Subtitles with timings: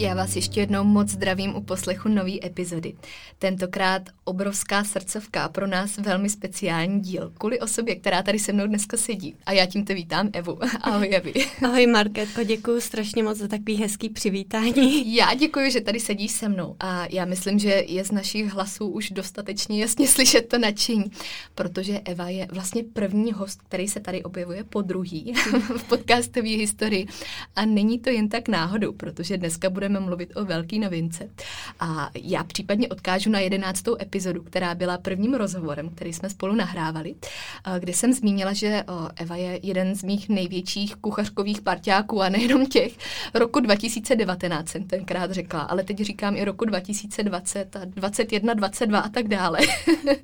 [0.00, 2.94] Já vás ještě jednou moc zdravím u poslechu nové epizody.
[3.38, 7.32] Tentokrát obrovská srdcovka pro nás velmi speciální díl.
[7.38, 9.34] Kvůli osobě, která tady se mnou dneska sedí.
[9.46, 10.58] A já tímto vítám Evu.
[10.80, 11.32] Ahoj Evi.
[11.64, 15.14] Ahoj Marketko, děkuji strašně moc za takový hezký přivítání.
[15.16, 16.76] Já děkuji, že tady sedíš se mnou.
[16.80, 21.10] A já myslím, že je z našich hlasů už dostatečně jasně slyšet to nadšení,
[21.54, 25.34] protože Eva je vlastně první host, který se tady objevuje po druhý
[25.76, 27.06] v podcastové historii.
[27.56, 31.28] A není to jen tak náhodou, protože dneska bude budeme mluvit o velký novince.
[31.80, 37.14] A já případně odkážu na jedenáctou epizodu, která byla prvním rozhovorem, který jsme spolu nahrávali,
[37.78, 38.84] kde jsem zmínila, že
[39.16, 42.92] Eva je jeden z mých největších kuchařkových parťáků a nejenom těch.
[43.34, 49.08] Roku 2019 jsem tenkrát řekla, ale teď říkám i roku 2020 a 21, 22 a
[49.08, 49.58] tak dále.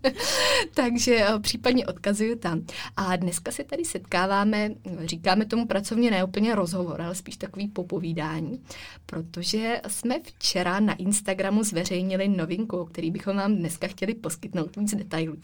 [0.74, 2.62] Takže případně odkazuju tam.
[2.96, 4.70] A dneska se tady setkáváme,
[5.04, 8.60] říkáme tomu pracovně neúplně rozhovor, ale spíš takový popovídání,
[9.06, 14.76] protože že jsme včera na Instagramu zveřejnili novinku, o který bychom vám dneska chtěli poskytnout
[14.76, 15.36] víc detailů.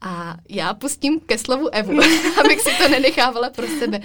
[0.00, 1.92] A já pustím ke slovu Evu,
[2.40, 4.00] abych si to nenechávala pro sebe.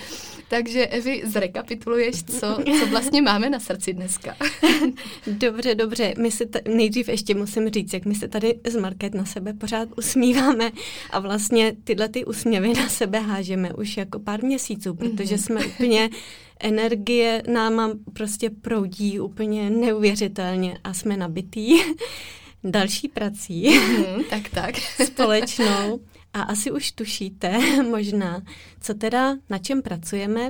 [0.47, 4.35] Takže Evi, zrekapituluješ, co, co vlastně máme na srdci dneska.
[5.27, 6.13] dobře, dobře.
[6.17, 9.53] My si t- nejdřív ještě musím říct, jak my se tady z Market na sebe
[9.53, 10.71] pořád usmíváme
[11.11, 15.43] a vlastně tyhle ty úsměvy na sebe hážeme už jako pár měsíců, protože mhm.
[15.43, 16.09] jsme úplně
[16.63, 21.79] energie náma prostě proudí úplně neuvěřitelně a jsme nabitý
[22.63, 23.79] další prací.
[23.79, 24.75] Mm, tak, tak.
[25.05, 25.99] společnou.
[26.33, 27.59] A asi už tušíte
[27.89, 28.41] možná,
[28.81, 30.49] co teda, na čem pracujeme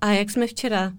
[0.00, 0.92] a jak jsme včera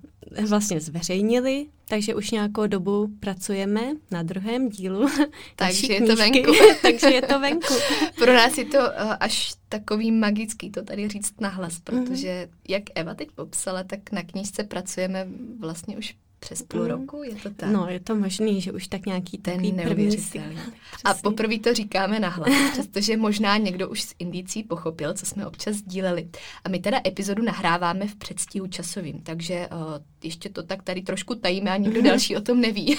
[0.48, 3.82] vlastně zveřejnili, takže už nějakou dobu pracujeme
[4.12, 5.08] na druhém dílu.
[5.56, 6.52] Takže je to venku.
[6.82, 7.74] takže je to venku.
[8.16, 12.58] Pro nás je to uh, až takový magický to tady říct nahlas, protože mm-hmm.
[12.68, 15.28] jak Eva teď popsala, tak na knížce pracujeme
[15.60, 16.88] vlastně už přes půl mm.
[16.88, 17.70] roku, je to tak?
[17.70, 20.60] No, je to možný, že už tak nějaký ten neuvěřitelný.
[21.04, 25.76] A poprvé to říkáme nahlas, přestože možná někdo už z indicí pochopil, co jsme občas
[25.76, 26.30] sdíleli.
[26.64, 29.80] A my teda epizodu nahráváme v předstihu časovým, takže uh,
[30.26, 32.98] ještě to tak tady trošku tajíme a nikdo další o tom neví.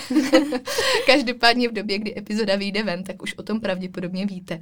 [1.06, 4.60] Každopádně v době, kdy epizoda vyjde ven, tak už o tom pravděpodobně víte.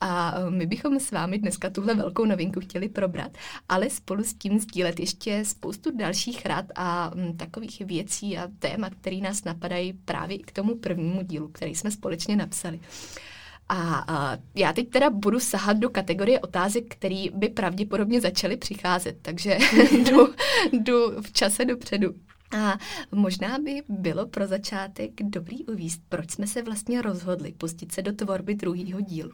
[0.00, 3.38] A uh, my bychom s vámi dneska tuhle velkou novinku chtěli probrat,
[3.68, 8.48] ale spolu s tím sdílet ještě spoustu dalších rad a um, takových věcí, věcí a
[8.58, 12.80] témat, které nás napadají právě i k tomu prvnímu dílu, který jsme společně napsali.
[13.68, 19.16] A, a já teď teda budu sahat do kategorie otázek, které by pravděpodobně začaly přicházet,
[19.22, 19.58] takže
[19.92, 20.34] jdu,
[20.72, 22.14] jdu v čase dopředu.
[22.58, 22.78] A
[23.12, 28.12] možná by bylo pro začátek dobrý uvíst, proč jsme se vlastně rozhodli pustit se do
[28.12, 29.30] tvorby druhého dílu.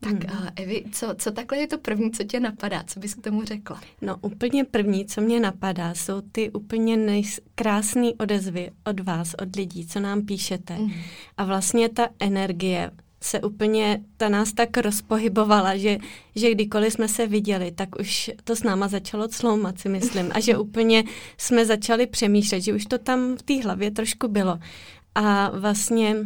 [0.00, 0.48] Tak mm.
[0.56, 2.84] Evi, co, co takhle je to první, co tě napadá?
[2.86, 3.80] Co bys k tomu řekla?
[4.02, 7.22] No úplně první, co mě napadá, jsou ty úplně
[7.54, 10.78] krásné odezvy od vás, od lidí, co nám píšete.
[10.78, 10.92] Mm.
[11.36, 12.90] A vlastně ta energie
[13.24, 15.98] se úplně, ta nás tak rozpohybovala, že,
[16.34, 20.30] že kdykoliv jsme se viděli, tak už to s náma začalo cloumat, si myslím.
[20.34, 21.04] A že úplně
[21.38, 24.58] jsme začali přemýšlet, že už to tam v té hlavě trošku bylo.
[25.14, 26.16] A vlastně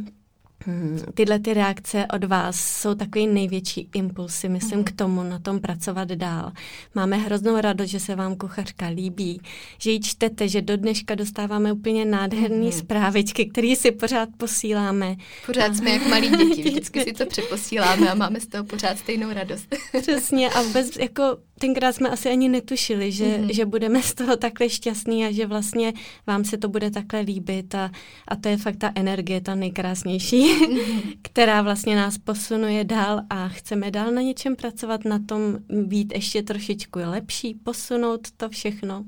[0.69, 5.61] Hmm, tyhle ty reakce od vás jsou takový největší impulsy, myslím, k tomu na tom
[5.61, 6.53] pracovat dál.
[6.95, 9.41] Máme hroznou radost, že se vám kuchařka líbí,
[9.79, 12.73] že ji čtete, že do dneška dostáváme úplně nádherné mm.
[12.73, 15.17] zprávičky, které si pořád posíláme.
[15.47, 19.33] Pořád jsme jak malí děti, vždycky si to přeposíláme a máme z toho pořád stejnou
[19.33, 19.75] radost.
[20.01, 23.55] Přesně a vůbec jako tenkrát jsme asi ani netušili, že, mm-hmm.
[23.55, 25.93] že budeme z toho takhle šťastní a že vlastně
[26.27, 27.91] vám se to bude takhle líbit a,
[28.29, 30.58] a to je fakt ta energie, ta nejkrásnější.
[31.23, 36.43] která vlastně nás posunuje dál a chceme dál na něčem pracovat, na tom být ještě
[36.43, 39.05] trošičku lepší, posunout to všechno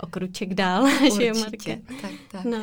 [0.00, 1.80] o kruček dál, Určitě, že jo, Marke?
[2.02, 2.44] Tak, tak.
[2.44, 2.58] No.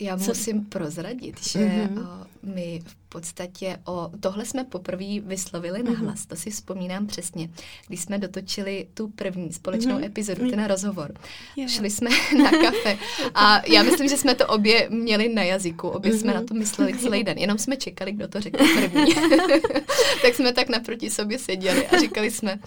[0.00, 0.24] Já Co?
[0.24, 2.26] musím prozradit, že mm-hmm.
[2.42, 5.92] my v podstatě o tohle jsme poprvé vyslovili mm-hmm.
[5.92, 7.50] nahlas, to si vzpomínám přesně,
[7.86, 10.04] když jsme dotočili tu první společnou mm-hmm.
[10.04, 11.14] epizodu, ten rozhovor.
[11.56, 11.70] Yeah.
[11.70, 12.10] Šli jsme
[12.42, 12.98] na kafe
[13.34, 16.20] a já myslím, že jsme to obě měli na jazyku, obě mm-hmm.
[16.20, 19.14] jsme na to mysleli celý den, jenom jsme čekali, kdo to řekne první.
[20.22, 22.58] tak jsme tak naproti sobě seděli a říkali jsme,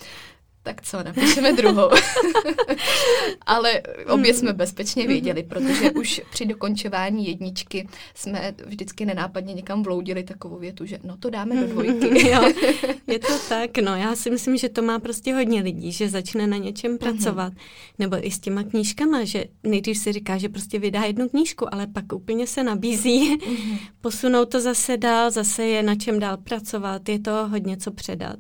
[0.68, 1.90] tak co, napíšeme druhou.
[3.46, 5.12] Ale obě jsme bezpečně mhm.
[5.12, 11.18] věděli, protože už při dokončování jedničky jsme vždycky nenápadně někam vloudili takovou větu, že no
[11.18, 12.28] to dáme do dvojky.
[12.32, 12.52] jo,
[13.08, 16.48] je to tak, no já si myslím, že to má prostě hodně lidí, že začne
[16.48, 17.00] na něčem mhm.
[17.00, 17.54] pracovat.
[18.00, 21.88] Nebo i s těma knížkama, že nejdřív si říká, že prostě vydá jednu knížku, ale
[21.88, 23.78] pak úplně se nabízí mhm.
[24.02, 28.40] posunout to zase dál, zase je na čem dál pracovat, je to hodně co předat.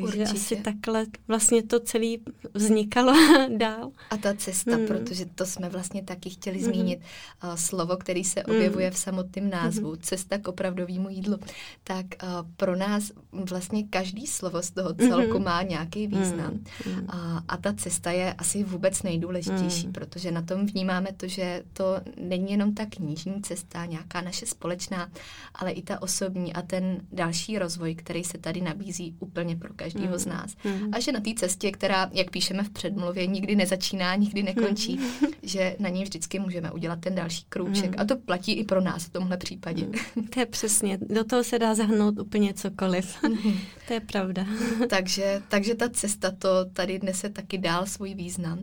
[0.00, 0.38] Takže Určitě.
[0.38, 2.16] asi takhle vlastně to celé
[2.54, 3.12] vznikalo
[3.56, 3.90] dál.
[4.10, 4.86] A ta cesta, mm.
[4.86, 6.64] protože to jsme vlastně taky chtěli mm.
[6.64, 7.00] zmínit,
[7.44, 8.94] uh, slovo, který se objevuje mm.
[8.94, 9.98] v samotném názvu, mm.
[10.00, 11.38] cesta k opravdovému jídlu,
[11.84, 15.44] tak uh, pro nás vlastně každý slovo z toho celku mm.
[15.44, 16.60] má nějaký význam.
[16.86, 17.06] Mm.
[17.08, 19.92] A, a ta cesta je asi vůbec nejdůležitější, mm.
[19.92, 25.10] protože na tom vnímáme to, že to není jenom ta knižní cesta, nějaká naše společná,
[25.54, 30.12] ale i ta osobní a ten další rozvoj, který se tady nabízí úplně pro každého
[30.12, 30.18] mm.
[30.18, 30.50] z nás.
[30.64, 30.90] Mm.
[30.92, 35.28] A že na té cestě, která, jak píšeme v předmluvě, nikdy nezačíná, nikdy nekončí, mm.
[35.42, 37.90] že na ní vždycky můžeme udělat ten další krůček.
[37.90, 38.00] Mm.
[38.00, 39.86] A to platí i pro nás v tomhle případě.
[39.86, 40.24] Mm.
[40.34, 40.98] To je přesně.
[41.00, 43.22] Do toho se dá zahnout úplně cokoliv.
[43.22, 43.58] Mm.
[43.86, 44.46] to je pravda.
[44.88, 48.58] takže, takže ta cesta to tady nese taky dál svůj význam.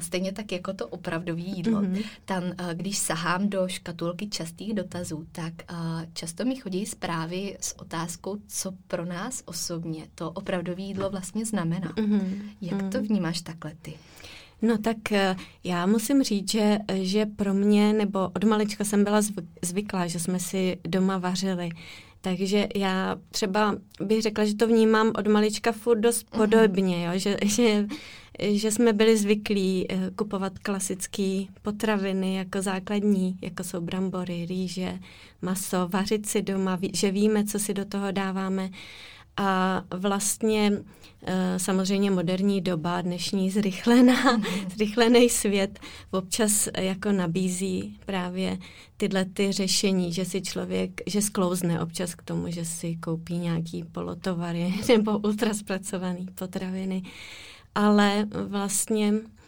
[0.00, 1.80] Stejně tak jako to opravdové jídlo.
[1.80, 1.98] Mm.
[2.24, 2.42] Tam,
[2.72, 5.52] když sahám do škatulky častých dotazů, tak
[6.14, 11.88] často mi chodí zprávy s otázkou, co pro nás osobně to opravdové jídlo vlastně znamená.
[11.88, 12.42] Mm-hmm.
[12.60, 13.06] Jak to mhm.
[13.06, 13.94] vnímáš takhle ty?
[14.62, 19.20] No tak eh, já musím říct, že, že pro mě, nebo od malička jsem byla
[19.62, 21.68] zvyklá, že jsme si doma vařili.
[22.20, 26.40] Takže já třeba bych řekla, že to vnímám od malička furt dost mhm.
[26.40, 27.12] podobně, jo?
[27.14, 27.86] Že, že,
[28.40, 34.98] že jsme byli zvyklí eh, kupovat klasické potraviny jako základní, jako jsou brambory, rýže,
[35.42, 38.70] maso, vařit si doma, že víme, co si do toho dáváme.
[39.36, 40.72] A vlastně
[41.26, 44.42] eh, samozřejmě moderní doba, dnešní zrychlená,
[44.76, 45.78] zrychlený svět
[46.10, 48.58] občas jako nabízí právě
[48.96, 53.84] tyhle ty řešení, že si člověk, že sklouzne občas k tomu, že si koupí nějaký
[53.84, 57.02] polotovary nebo ultraspracované potraviny.
[57.74, 59.41] Ale vlastně Eh,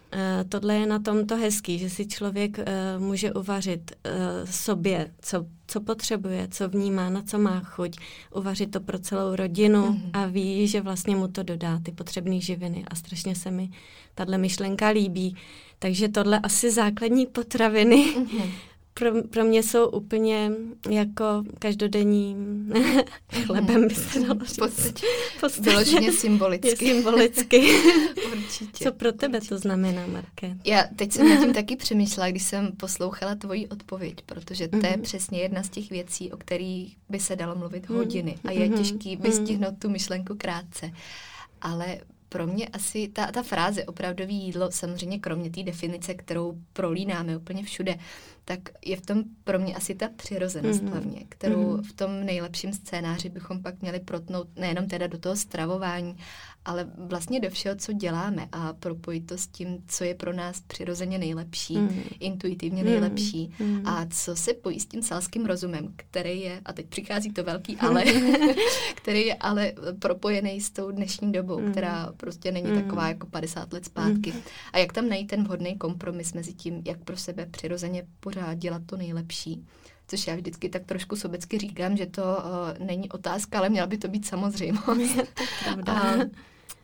[0.48, 2.64] tohle je na tom to hezký, že si člověk uh,
[2.98, 7.96] může uvařit uh, sobě, co, co potřebuje, co vnímá, na co má chuť,
[8.34, 10.10] uvařit to pro celou rodinu mm-hmm.
[10.12, 13.70] a ví, že vlastně mu to dodá ty potřebné živiny a strašně se mi
[14.14, 15.36] tahle myšlenka líbí.
[15.78, 18.14] Takže tohle asi základní potraviny.
[18.16, 18.50] Mm-hmm
[18.94, 20.50] pro, pro mě jsou úplně
[20.90, 22.36] jako každodenní
[23.46, 25.04] chlebem, by se dalo říct.
[25.60, 26.76] Vyloženě symbolicky.
[26.76, 27.58] symbolicky.
[28.32, 28.84] Určitě.
[28.84, 29.54] Co pro tebe určitě.
[29.54, 30.56] to znamená, Marké?
[30.64, 34.86] Já teď jsem nad tím taky přemýšlela, když jsem poslouchala tvoji odpověď, protože to mm-hmm.
[34.86, 35.02] je mhm.
[35.02, 37.96] přesně jedna z těch věcí, o kterých by se dalo mluvit mm-hmm.
[37.96, 38.78] hodiny a je mm-hmm.
[38.78, 39.22] těžký mhm.
[39.22, 40.90] vystihnout tu myšlenku krátce.
[41.60, 41.98] Ale
[42.34, 47.62] pro mě asi ta, ta fráze opravdový jídlo, samozřejmě kromě té definice, kterou prolínáme úplně
[47.62, 47.94] všude,
[48.44, 50.90] tak je v tom pro mě asi ta přirozenost mm-hmm.
[50.90, 51.82] hlavně, kterou mm-hmm.
[51.82, 56.16] v tom nejlepším scénáři bychom pak měli protnout nejenom teda do toho stravování,
[56.64, 60.60] ale vlastně do všeho, co děláme a propojit to s tím, co je pro nás
[60.60, 62.02] přirozeně nejlepší, mm.
[62.20, 62.90] intuitivně mm.
[62.90, 63.82] nejlepší mm.
[63.84, 67.76] a co se pojí s tím selským rozumem, který je, a teď přichází to velký
[67.80, 68.04] ale,
[68.94, 71.70] který je ale propojený s tou dnešní dobou, mm.
[71.70, 72.82] která prostě není mm.
[72.82, 74.32] taková jako 50 let zpátky.
[74.32, 74.40] Mm.
[74.72, 78.82] A jak tam najít ten vhodný kompromis mezi tím, jak pro sebe přirozeně pořád dělat
[78.86, 79.64] to nejlepší
[80.08, 83.98] což já vždycky tak trošku sobecky říkám, že to uh, není otázka, ale měla by
[83.98, 85.18] to být samozřejmost.
[85.86, 86.14] a,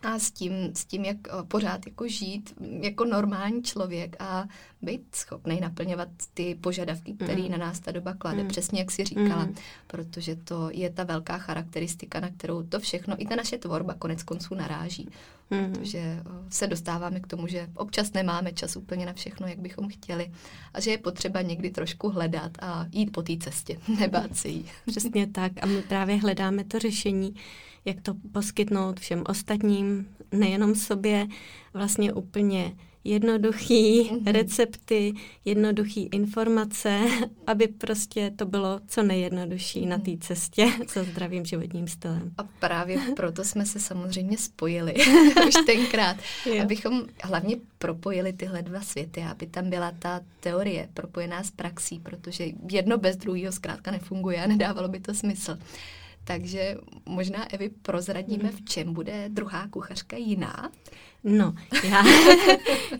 [0.05, 4.45] a s tím, s tím, jak uh, pořád jako žít jako normální člověk a
[4.81, 7.51] být schopný naplňovat ty požadavky, které mm.
[7.51, 8.47] na nás ta doba klade, mm.
[8.47, 9.55] přesně jak si říkala, mm.
[9.87, 14.23] protože to je ta velká charakteristika, na kterou to všechno, i ta naše tvorba konec
[14.23, 15.09] konců naráží.
[15.49, 15.73] Mm.
[15.73, 20.31] Protože se dostáváme k tomu, že občas nemáme čas úplně na všechno, jak bychom chtěli
[20.73, 24.65] a že je potřeba někdy trošku hledat a jít po té cestě, nebát se jí.
[24.87, 27.35] Přesně tak a my právě hledáme to řešení,
[27.85, 31.27] jak to poskytnout všem ostatním, nejenom sobě,
[31.73, 34.31] vlastně úplně jednoduchý mm-hmm.
[34.31, 35.13] recepty,
[35.45, 36.99] jednoduchý informace,
[37.47, 42.31] aby prostě to bylo co nejjednodušší na té cestě za zdravým životním stylem.
[42.37, 44.93] A právě proto jsme se samozřejmě spojili
[45.47, 46.61] už tenkrát, jo.
[46.63, 52.45] abychom hlavně propojili tyhle dva světy, aby tam byla ta teorie propojená s praxí, protože
[52.71, 55.57] jedno bez druhého zkrátka nefunguje a nedávalo by to smysl.
[56.31, 60.71] Takže možná, Evi, prozradíme, v čem bude druhá kuchařka jiná.
[61.23, 62.03] No, já,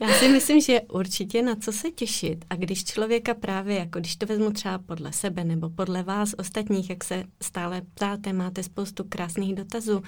[0.02, 2.46] já si myslím, že určitě na co se těšit.
[2.50, 6.90] A když člověka právě, jako když to vezmu třeba podle sebe nebo podle vás ostatních,
[6.90, 10.04] jak se stále ptáte, máte spoustu krásných dotazů,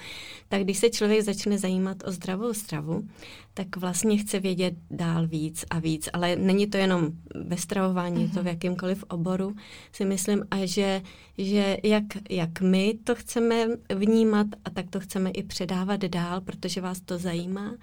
[0.48, 3.08] tak když se člověk začne zajímat o zdravou stravu,
[3.54, 6.08] tak vlastně chce vědět dál víc a víc.
[6.12, 8.34] Ale není to jenom ve stravování, mm-hmm.
[8.34, 8.46] to v mhm.
[8.46, 9.54] jakýmkoliv oboru,
[9.92, 11.02] si myslím, a že,
[11.38, 16.80] že jak, jak my to chceme vnímat a tak to chceme i předávat dál, protože
[16.80, 17.74] vás to zajímá,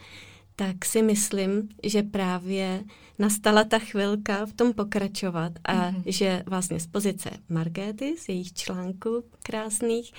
[0.61, 2.83] tak si myslím, že právě
[3.19, 6.03] nastala ta chvilka v tom pokračovat a mm-hmm.
[6.05, 10.11] že vlastně z pozice Markéty, z jejich článků krásných,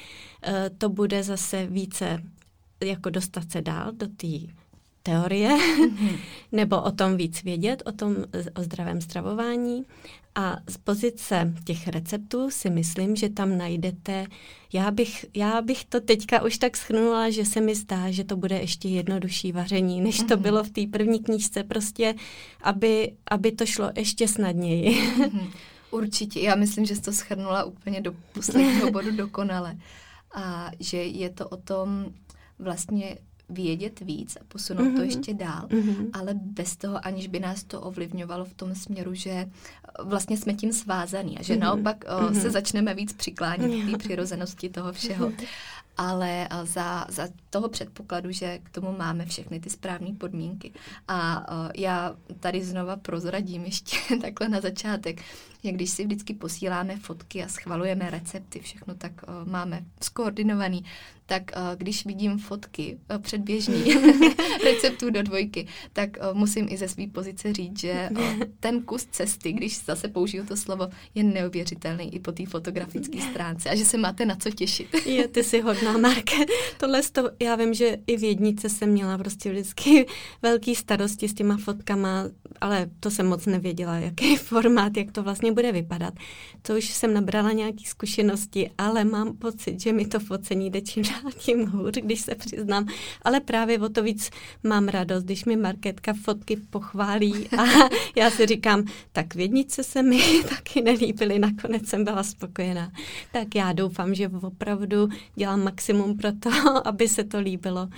[0.42, 2.22] eh, to bude zase více
[2.84, 4.38] jako dostat se dál do té
[5.02, 6.18] teorie, mm-hmm.
[6.52, 8.16] nebo o tom víc vědět, o tom
[8.54, 9.84] o zdravém stravování.
[10.34, 14.26] A z pozice těch receptů si myslím, že tam najdete,
[14.72, 18.36] já bych, já bych to teďka už tak schrnula, že se mi zdá, že to
[18.36, 20.28] bude ještě jednodušší vaření, než mm-hmm.
[20.28, 20.42] to mhm.
[20.42, 22.14] bylo v té první knížce, prostě,
[22.62, 24.90] aby, aby to šlo ještě snadněji.
[24.90, 25.50] Mm-hmm.
[25.90, 29.76] Určitě, já myslím, že jsi to schrnula úplně do posledního bodu dokonale.
[30.34, 32.06] A že je to o tom
[32.58, 33.18] vlastně
[33.52, 34.96] vědět víc a posunout mm-hmm.
[34.96, 36.10] to ještě dál, mm-hmm.
[36.12, 39.48] ale bez toho, aniž by nás to ovlivňovalo v tom směru, že eh,
[40.04, 41.58] vlastně jsme tím svázaný a že mm-hmm.
[41.58, 42.40] naopak o, mm-hmm.
[42.40, 45.32] se začneme víc přiklánět k té přirozenosti toho všeho.
[45.96, 50.72] ale eh, za, za toho předpokladu, že k tomu máme všechny ty správné podmínky.
[51.08, 55.22] A uh, já tady znova prozradím ještě takhle na začátek,
[55.62, 60.84] jak když si vždycky posíláme fotky a schvalujeme recepty, všechno tak uh, máme skoordinovaný,
[61.32, 63.84] tak uh, když vidím fotky uh, předběžný
[64.64, 68.10] receptů do dvojky, tak uh, musím i ze své pozice říct, že
[68.60, 73.70] ten kus cesty, když zase použiju to slovo, je neuvěřitelný i po té fotografické stránce
[73.70, 75.06] a že se máte na co těšit.
[75.06, 76.36] je, ty jsi hodná, Marke.
[76.78, 80.06] Tohle to, já vím, že i v jednice jsem měla prostě vždycky
[80.42, 82.24] velký starosti s těma fotkama,
[82.60, 86.14] ale to jsem moc nevěděla, jaký formát, jak to vlastně bude vypadat.
[86.62, 91.02] To už jsem nabrala nějaké zkušenosti, ale mám pocit, že mi to focení jde čím
[91.02, 92.86] dál tím hůř, když se přiznám.
[93.22, 94.30] Ale právě o to víc
[94.62, 97.64] mám radost, když mi marketka fotky pochválí a
[98.16, 102.92] já si říkám, tak v jednice se mi taky nelíbily, nakonec jsem byla spokojená.
[103.32, 106.50] Tak já doufám, že opravdu dělám maximum pro to,
[106.84, 107.88] aby se to líbilo.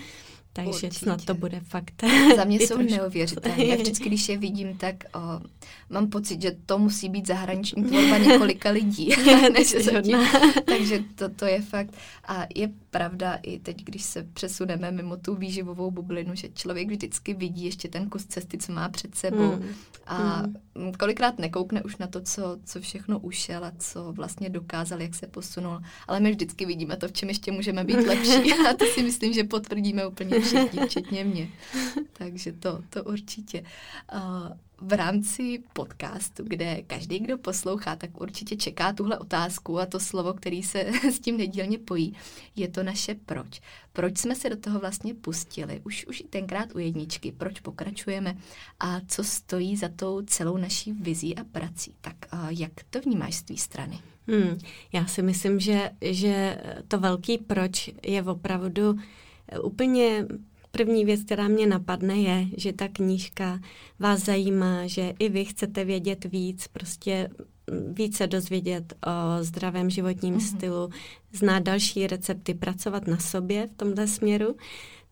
[0.57, 0.99] Takže Určitě.
[0.99, 2.05] snad to bude fakt.
[2.37, 3.65] Za mě jsou neuvěřitelné.
[3.65, 5.21] Já vždycky, když je vidím, tak o,
[5.91, 9.09] mám pocit, že to musí být zahraniční tvorba několika lidí.
[9.53, 9.75] než
[10.65, 11.91] Takže to, to je fakt.
[12.29, 17.35] A je pravda i teď, když se přesuneme mimo tu výživovou bublinu, že člověk vždycky
[17.35, 19.57] vidí ještě ten kus cesty, co má před sebou.
[19.57, 19.69] Mm.
[20.07, 20.43] A
[20.75, 20.93] mm.
[20.93, 25.27] kolikrát nekoukne už na to, co, co všechno ušel a co vlastně dokázal, jak se
[25.27, 25.81] posunul.
[26.09, 28.53] Ale my vždycky vidíme to, v čem ještě můžeme být lepší.
[28.53, 31.49] A to si myslím, že potvrdíme úplně všichni, včetně mě.
[32.13, 33.65] Takže to, to určitě.
[34.15, 34.49] Uh,
[34.81, 40.33] v rámci podcastu, kde každý, kdo poslouchá, tak určitě čeká tuhle otázku a to slovo,
[40.33, 40.79] který se
[41.11, 42.15] s tím nedílně pojí,
[42.57, 43.61] je to naše proč.
[43.93, 45.81] Proč jsme se do toho vlastně pustili?
[45.85, 47.33] Už, už i tenkrát u jedničky.
[47.33, 48.37] Proč pokračujeme?
[48.81, 51.95] A co stojí za tou celou naší vizí a prací?
[52.01, 52.17] Tak
[52.49, 53.99] jak to vnímáš z té strany?
[54.29, 54.59] Hmm,
[54.93, 58.99] já si myslím, že, že to velký proč je opravdu
[59.63, 60.27] úplně
[60.77, 63.61] První věc, která mě napadne, je, že ta knížka
[63.99, 67.29] vás zajímá, že i vy chcete vědět víc, prostě
[67.93, 70.57] více dozvědět o zdravém životním mm-hmm.
[70.57, 70.91] stylu,
[71.33, 74.57] znát další recepty, pracovat na sobě v tomhle směru,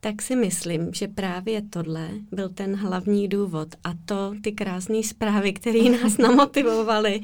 [0.04, 5.52] tak si myslím, že právě tohle byl ten hlavní důvod a to ty krásné zprávy,
[5.52, 7.20] které nás namotivovaly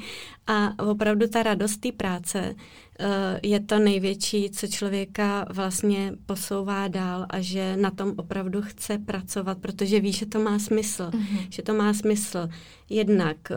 [0.47, 2.55] a opravdu ta radost té práce
[3.01, 8.97] Eh, je to největší, co člověka vlastně posouvá dál a že na tom opravdu chce
[8.97, 11.03] pracovat, protože ví, že to má smysl.
[11.03, 11.47] Mm-hmm.
[11.49, 12.49] Že to má smysl
[12.89, 13.55] jednak eh,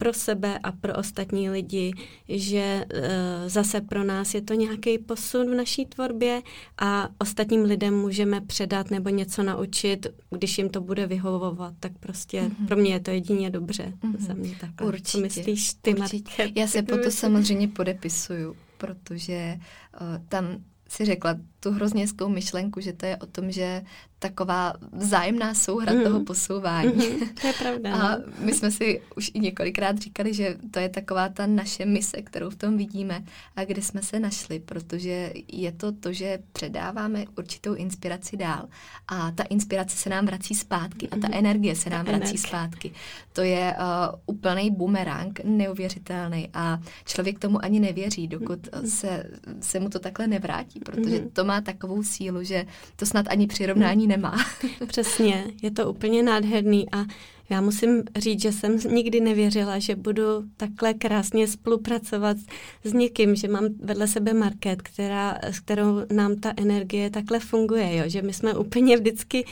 [0.00, 1.92] pro sebe a pro ostatní lidi,
[2.28, 3.00] že uh,
[3.46, 6.42] zase pro nás je to nějaký posun v naší tvorbě
[6.78, 12.42] a ostatním lidem můžeme předat nebo něco naučit, když jim to bude vyhovovat, tak prostě
[12.42, 12.66] mm-hmm.
[12.66, 13.92] pro mě je to jedině dobře.
[14.02, 14.26] Mm-hmm.
[14.26, 14.70] Za mě tak.
[14.86, 15.10] Určitě.
[15.10, 16.52] Co myslíš ty, Určitě.
[16.54, 19.58] Já se po to samozřejmě podepisuju protože
[20.00, 20.44] uh, tam
[20.88, 23.82] si řekla tu hrozně hezkou myšlenku, že to je o tom, že
[24.20, 26.02] taková vzájemná souhra mm.
[26.02, 27.08] toho posouvání.
[27.08, 27.94] Mm, to je pravda.
[27.94, 28.24] A no.
[28.38, 32.50] my jsme si už i několikrát říkali, že to je taková ta naše mise, kterou
[32.50, 33.24] v tom vidíme
[33.56, 38.68] a kde jsme se našli, protože je to to, že předáváme určitou inspiraci dál
[39.08, 41.34] a ta inspirace se nám vrací zpátky a ta mm.
[41.34, 42.48] energie se nám vrací energie.
[42.48, 42.92] zpátky.
[43.32, 48.86] To je uh, úplný bumerang, neuvěřitelný a člověk tomu ani nevěří, dokud mm.
[48.86, 49.24] se,
[49.60, 51.30] se mu to takhle nevrátí, protože mm.
[51.30, 54.36] to má takovou sílu, že to snad ani přirovnání nemá.
[54.86, 57.04] Přesně, je to úplně nádherný a
[57.50, 60.22] já musím říct, že jsem nikdy nevěřila, že budu
[60.56, 62.36] takhle krásně spolupracovat
[62.84, 67.96] s někým, že mám vedle sebe market, která, s kterou nám ta energie takhle funguje,
[67.96, 68.04] jo?
[68.06, 69.44] že my jsme úplně vždycky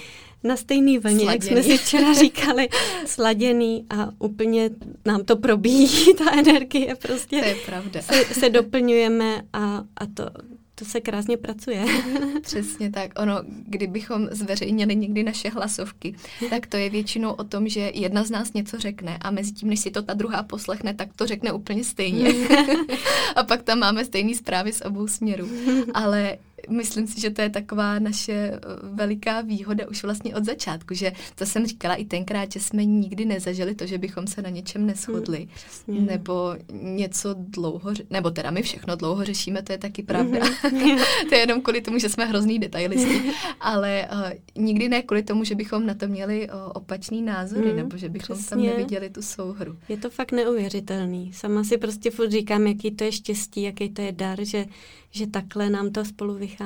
[0.44, 1.32] na stejný vlně, sladěný.
[1.32, 2.68] jak jsme si včera říkali,
[3.06, 4.70] sladěný a úplně
[5.06, 7.40] nám to probíjí, ta energie prostě.
[7.40, 8.02] To je pravda.
[8.02, 10.30] Se, se doplňujeme a, a to,
[10.78, 11.85] to se krásně pracuje.
[12.42, 13.11] Přesně tak.
[13.18, 13.35] Ono,
[13.66, 16.14] kdybychom zveřejnili někdy naše hlasovky,
[16.50, 19.68] tak to je většinou o tom, že jedna z nás něco řekne a mezi tím,
[19.68, 22.49] než si to ta druhá poslechne, tak to řekne úplně stejně.
[23.37, 25.49] a pak tam máme stejné zprávy z obou směrů.
[25.94, 30.94] Ale myslím si, že to je taková naše eh, veliká výhoda už vlastně od začátku,
[30.94, 34.48] že to jsem říkala i tenkrát, že jsme nikdy nezažili to, že bychom se na
[34.48, 35.48] něčem neschodli,
[35.88, 40.38] hmm, nebo něco dlouho, nebo teda my všechno dlouho řešíme, to je taky pravda.
[40.38, 41.04] Mm-hmm.
[41.28, 43.22] to je jenom kvůli tomu, že jsme hrozný detailisti,
[43.60, 47.76] ale uh, nikdy ne kvůli tomu, že bychom na to měli uh, opačný názory, mm,
[47.76, 48.50] nebo že bychom přesně.
[48.50, 49.76] tam neviděli tu souhru.
[49.88, 51.32] Je to fakt neuvěřitelný.
[51.32, 54.66] Sama si prostě furt říkám, jaký to je štěstí, jaký to je dar, že
[55.10, 56.57] že takhle nám to spolu vychází.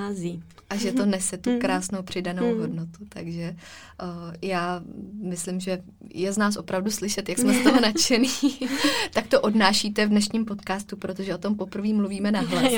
[0.70, 1.58] A že to nese tu mhm.
[1.58, 2.60] krásnou přidanou mhm.
[2.60, 3.04] hodnotu.
[3.08, 3.56] Takže
[4.02, 4.08] uh,
[4.42, 4.82] já
[5.22, 5.82] myslím, že
[6.14, 8.28] je z nás opravdu slyšet, jak jsme z toho nadšený.
[9.12, 12.72] tak to odnášíte v dnešním podcastu, protože o tom poprvé mluvíme na hlas.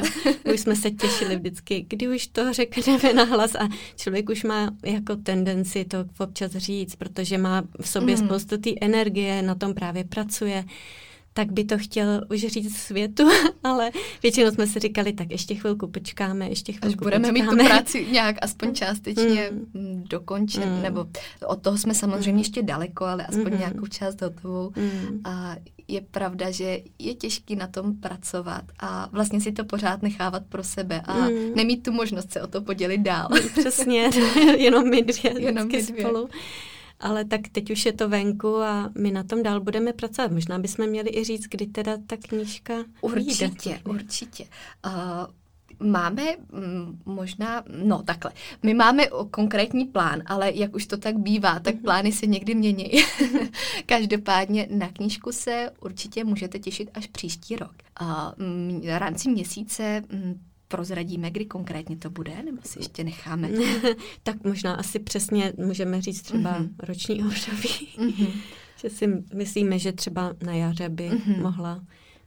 [0.55, 4.71] už jsme se těšili vždycky, kdy už to řekneme na hlas a člověk už má
[4.83, 8.27] jako tendenci to občas říct, protože má v sobě mm.
[8.27, 10.65] spoustu té energie, na tom právě pracuje
[11.35, 13.29] tak by to chtěl už říct světu,
[13.65, 13.91] ale
[14.23, 17.57] většinou jsme si říkali, tak ještě chvilku počkáme, ještě chvilku Až budeme počkáme.
[17.57, 20.05] mít tu práci nějak aspoň částečně mm.
[20.11, 20.83] dokončit, mm.
[20.83, 21.07] nebo
[21.47, 22.39] od toho jsme samozřejmě mm.
[22.39, 23.59] ještě daleko, ale aspoň mm.
[23.59, 24.73] nějakou část hotovou.
[24.77, 25.21] Mm.
[25.25, 25.57] A
[25.89, 30.65] je pravda, že je těžký na tom pracovat a vlastně si to pořád nechávat pro
[30.65, 31.55] sebe a mm.
[31.55, 33.29] nemít tu možnost se o to podělit dál.
[33.59, 34.11] Přesně,
[34.57, 36.05] jenom my dvě, jenom my dvě.
[36.05, 36.29] spolu
[37.01, 40.33] ale tak teď už je to venku a my na tom dál budeme pracovat.
[40.33, 43.81] Možná bychom měli i říct, kdy teda ta knížka Určitě, vyjde.
[43.85, 44.45] určitě.
[44.87, 44.93] Uh,
[45.81, 51.59] Máme mm, možná, no takhle, my máme konkrétní plán, ale jak už to tak bývá,
[51.59, 51.83] tak mhm.
[51.83, 52.91] plány se někdy mění.
[53.87, 57.75] Každopádně na knížku se určitě můžete těšit až příští rok.
[58.01, 58.35] A
[58.81, 63.51] v rámci měsíce mm, prozradíme, kdy konkrétně to bude, nebo si ještě necháme?
[64.23, 66.71] tak možná asi přesně můžeme říct třeba mm-hmm.
[66.79, 67.89] roční období.
[67.99, 68.31] Mm-hmm.
[68.77, 71.43] že si myslíme, že třeba na jaře by mm-hmm.
[71.43, 71.85] mohla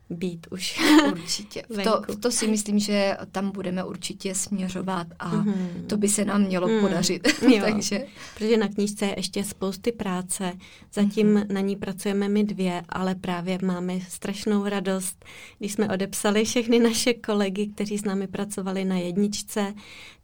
[0.09, 0.79] být už
[1.11, 1.63] Určitě.
[1.69, 5.85] V to, v to si myslím, že tam budeme určitě směřovat a mm-hmm.
[5.87, 6.81] to by se nám mělo mm.
[6.81, 7.27] podařit.
[7.61, 8.05] Takže.
[8.33, 10.53] Protože na knížce je ještě spousty práce.
[10.93, 11.53] Zatím mm-hmm.
[11.53, 15.25] na ní pracujeme my dvě, ale právě máme strašnou radost,
[15.59, 19.73] když jsme odepsali všechny naše kolegy, kteří s námi pracovali na jedničce,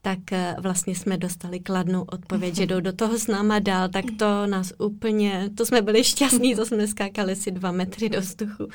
[0.02, 4.06] tak eh, vlastně jsme dostali kladnou odpověď, že jdou do toho s náma dál, tak
[4.20, 8.68] to nás úplně, to jsme byli šťastní, to jsme skákali si dva metry do vzduchu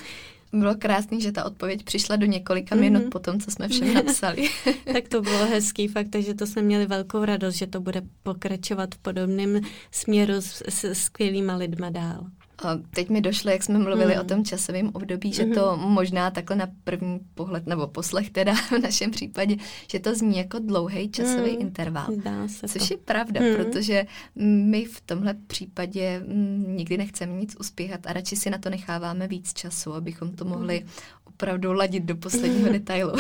[0.53, 2.81] bylo krásný, že ta odpověď přišla do několika mm-hmm.
[2.81, 4.49] minut po tom, co jsme všem napsali.
[4.93, 8.95] tak to bylo hezký fakt, takže to jsme měli velkou radost, že to bude pokračovat
[8.95, 12.27] v podobném směru s, s skvělýma lidma dál.
[12.91, 14.21] Teď mi došlo, jak jsme mluvili mm.
[14.21, 15.55] o tom časovém období, že mm.
[15.55, 19.57] to možná takhle na první pohled, nebo poslech teda v našem případě,
[19.91, 21.61] že to zní jako dlouhý časový mm.
[21.61, 22.07] interval.
[22.25, 22.95] Dá se což to.
[22.95, 23.57] je pravda, mm.
[23.57, 26.23] protože my v tomhle případě
[26.67, 30.85] nikdy nechceme nic uspěchat a radši si na to necháváme víc času, abychom to mohli
[31.39, 33.13] opravdu ladit do posledního detailu.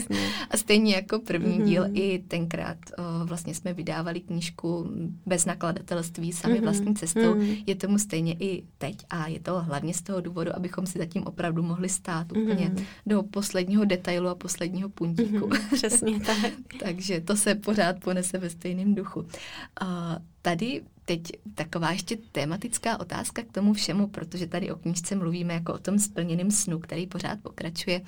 [0.50, 1.64] A stejně jako první mm-hmm.
[1.64, 4.90] díl, i tenkrát o, vlastně jsme vydávali knížku
[5.26, 6.62] bez nakladatelství sami mm-hmm.
[6.62, 7.34] vlastní cestou.
[7.34, 7.64] Mm-hmm.
[7.66, 11.22] Je tomu stejně i teď a je to hlavně z toho důvodu, abychom si zatím
[11.22, 12.84] opravdu mohli stát úplně mm-hmm.
[13.06, 15.48] do posledního detailu a posledního puntíku.
[15.48, 15.74] Mm-hmm.
[15.74, 16.52] Přesně tak.
[16.78, 19.26] Takže to se pořád ponese ve stejném duchu.
[19.80, 21.22] A tady teď
[21.54, 25.98] taková ještě tematická otázka k tomu všemu, protože tady o knížce mluvíme jako o tom
[25.98, 28.02] splněném snu, který pořád pokračuje.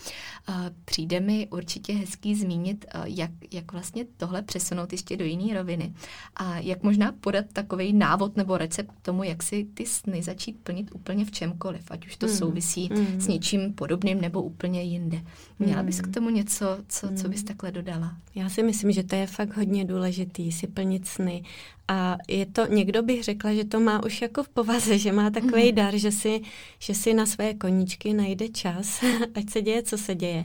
[0.85, 5.95] Přijde mi určitě hezký zmínit, jak, jak vlastně tohle přesunout ještě do jiné roviny
[6.37, 10.91] a jak možná podat takový návod nebo recept tomu, jak si ty sny začít plnit
[10.95, 12.33] úplně v čemkoliv, ať už to mm.
[12.33, 13.21] souvisí mm.
[13.21, 15.23] s něčím podobným nebo úplně jinde.
[15.59, 16.13] Měla bys k mm.
[16.13, 17.47] tomu něco, co, co bys mm.
[17.47, 18.17] takhle dodala?
[18.35, 21.43] Já si myslím, že to je fakt hodně důležitý si plnit sny
[21.89, 25.31] a je to, někdo bych řekla, že to má už jako v povaze, že má
[25.31, 25.75] takový mm.
[25.75, 26.41] dar, že si,
[26.79, 30.45] že si na své koníčky najde čas, ať se děje, co se děje.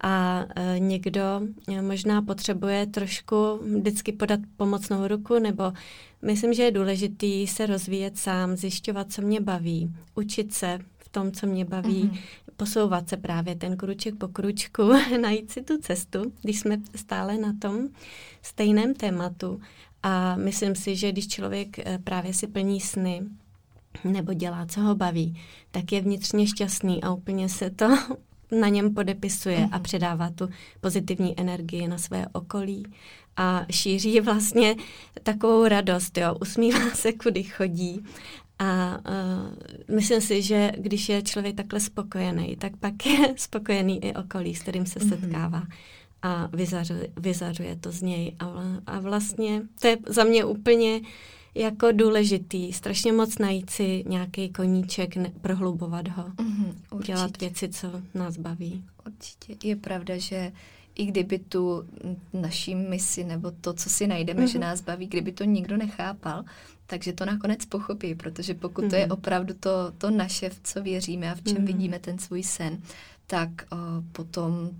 [0.00, 1.22] A e, někdo
[1.68, 3.36] e, možná potřebuje trošku
[3.78, 5.72] vždycky podat pomocnou ruku, nebo
[6.22, 11.32] myslím, že je důležitý se rozvíjet sám, zjišťovat, co mě baví, učit se v tom,
[11.32, 12.18] co mě baví, mm
[12.56, 14.82] posouvat se právě ten kruček po kručku,
[15.20, 17.88] najít si tu cestu, když jsme stále na tom
[18.42, 19.60] stejném tématu
[20.02, 23.22] a myslím si, že když člověk eh, právě si plní sny
[24.04, 27.88] nebo dělá, co ho baví, tak je vnitřně šťastný a úplně se to
[28.60, 29.82] na něm podepisuje a mhm.
[29.82, 30.48] předává tu
[30.80, 32.86] pozitivní energii na své okolí
[33.36, 34.74] a šíří vlastně
[35.22, 38.04] takovou radost, jo, usmívá se, kudy chodí
[38.58, 44.14] a uh, myslím si, že když je člověk takhle spokojený, tak pak je spokojený i
[44.14, 45.08] okolí, s kterým se mm-hmm.
[45.08, 45.62] setkává
[46.22, 48.36] a vyzařuje, vyzařuje to z něj.
[48.38, 48.46] A,
[48.86, 51.00] a vlastně to je za mě úplně
[51.54, 57.88] jako důležitý, strašně moc najít si nějaký koníček, ne, prohlubovat ho, mm-hmm, dělat věci, co
[58.14, 58.84] nás baví.
[59.06, 59.68] Určitě.
[59.68, 60.52] Je pravda, že
[60.94, 61.84] i kdyby tu
[62.32, 64.52] naší misi nebo to, co si najdeme, mm-hmm.
[64.52, 66.44] že nás baví, kdyby to nikdo nechápal,
[66.86, 68.90] takže to nakonec pochopí, protože pokud mm-hmm.
[68.90, 69.12] to je mhm.
[69.12, 71.66] opravdu to, to naše, v co věříme a v čem mm-hmm.
[71.66, 72.82] vidíme ten svůj sen,
[73.26, 73.76] tak o,
[74.12, 74.70] potom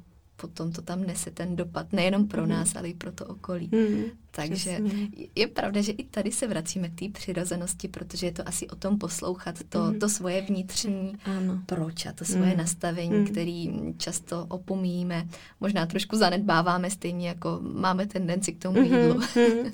[0.43, 2.49] potom to tam nese ten dopad nejenom pro mm.
[2.49, 3.71] nás, ale i pro to okolí.
[3.73, 5.09] Mm, Takže přesně.
[5.37, 8.77] je pravda, že i tady se vracíme k té přirozenosti, protože je to asi o
[8.77, 9.99] tom poslouchat to, mm.
[9.99, 11.63] to svoje vnitřní ano.
[11.67, 12.57] proč a to svoje mm.
[12.57, 13.27] nastavení, mm.
[13.27, 15.29] který často opomíjíme,
[15.61, 19.03] možná trošku zanedbáváme stejně jako máme tendenci k tomu mm-hmm.
[19.03, 19.21] jídlu.
[19.37, 19.73] Mm.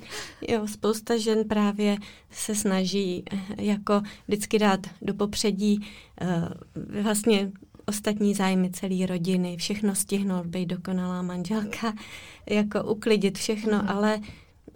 [0.49, 1.97] Jo, spousta žen právě
[2.31, 5.89] se snaží eh, jako vždycky dát do popředí
[6.23, 7.53] uh, vlastně
[7.89, 11.95] ostatní zájmy celé rodiny, všechno stihnout, být dokonalá manželka,
[12.51, 13.89] jako uklidit všechno, mm.
[13.89, 14.21] ale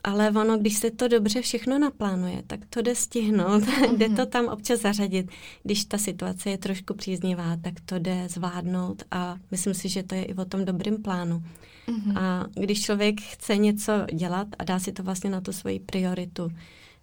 [0.05, 3.97] ale ono, když se to dobře všechno naplánuje, tak to jde stihnout, mm.
[3.99, 5.31] jde to tam občas zařadit.
[5.63, 10.15] Když ta situace je trošku příznivá, tak to jde zvládnout a myslím si, že to
[10.15, 11.43] je i o tom dobrým plánu.
[11.87, 12.17] Mm.
[12.17, 16.49] A když člověk chce něco dělat a dá si to vlastně na tu svoji prioritu,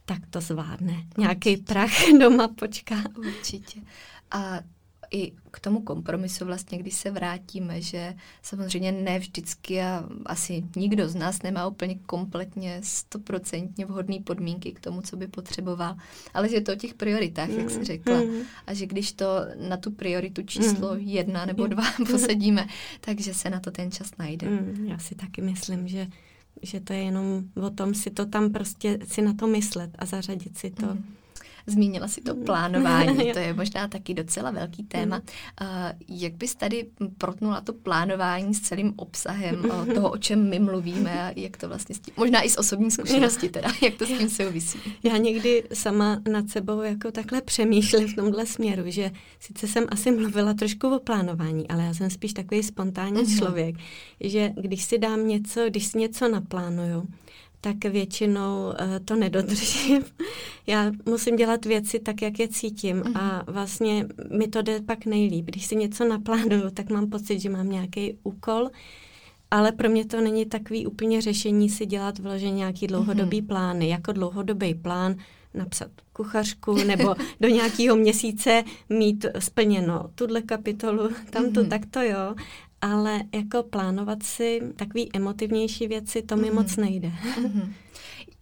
[0.06, 1.04] tak to zvládne.
[1.18, 2.96] Nějaký prach doma počká.
[3.18, 3.80] Určitě.
[4.32, 4.60] A
[5.12, 11.10] i k tomu kompromisu vlastně, když se vrátíme, že samozřejmě ne vždycky a asi nikdo
[11.10, 15.96] z nás nemá úplně kompletně stoprocentně vhodné podmínky k tomu, co by potřeboval,
[16.34, 18.18] ale že je to o těch prioritách, jak jsi řekla.
[18.18, 18.42] Mm.
[18.68, 19.26] A že když to
[19.70, 21.00] na tu prioritu číslo mm.
[21.00, 22.68] jedna nebo dva posadíme,
[23.02, 24.50] takže se na to ten čas najde.
[24.50, 26.08] Mm, já si taky myslím, že
[26.62, 30.06] že to je jenom o tom si to tam prostě si na to myslet a
[30.06, 30.86] zařadit si to.
[30.86, 31.16] Mm
[31.70, 35.22] Zmínila si to plánování, to je možná taky docela velký téma.
[35.62, 35.68] Uh,
[36.08, 36.86] jak bys tady
[37.18, 39.64] protnula to plánování s celým obsahem
[39.96, 42.92] toho, o čem my mluvíme a jak to vlastně s tím, možná i z osobní
[42.92, 44.80] zkušenosti teda, jak to s tím souvisí?
[45.04, 50.12] Já někdy sama nad sebou jako takhle přemýšlím v tomhle směru, že sice jsem asi
[50.12, 53.38] mluvila trošku o plánování, ale já jsem spíš takový spontánní uh-huh.
[53.38, 53.76] člověk,
[54.20, 57.08] že když si dám něco, když si něco naplánuju,
[57.62, 58.74] tak většinou uh,
[59.06, 60.04] to nedodržím.
[60.68, 63.20] Já musím dělat věci tak, jak je cítím mm-hmm.
[63.20, 65.46] a vlastně mi to jde pak nejlíp.
[65.46, 68.70] Když si něco naplánuju, tak mám pocit, že mám nějaký úkol,
[69.52, 73.48] ale pro mě to není takový úplně řešení si dělat vloženě nějaký dlouhodobý mm-hmm.
[73.48, 73.90] plány.
[73.90, 75.16] Jako dlouhodobý plán
[75.54, 81.70] napsat kuchařku nebo do nějakého měsíce mít splněno tuhle kapitolu, tamto, mm-hmm.
[81.70, 82.36] tak to jo
[82.82, 86.56] ale jako plánovat si takový emotivnější věci, to mi mm.
[86.56, 87.12] moc nejde.
[87.40, 87.74] Mm.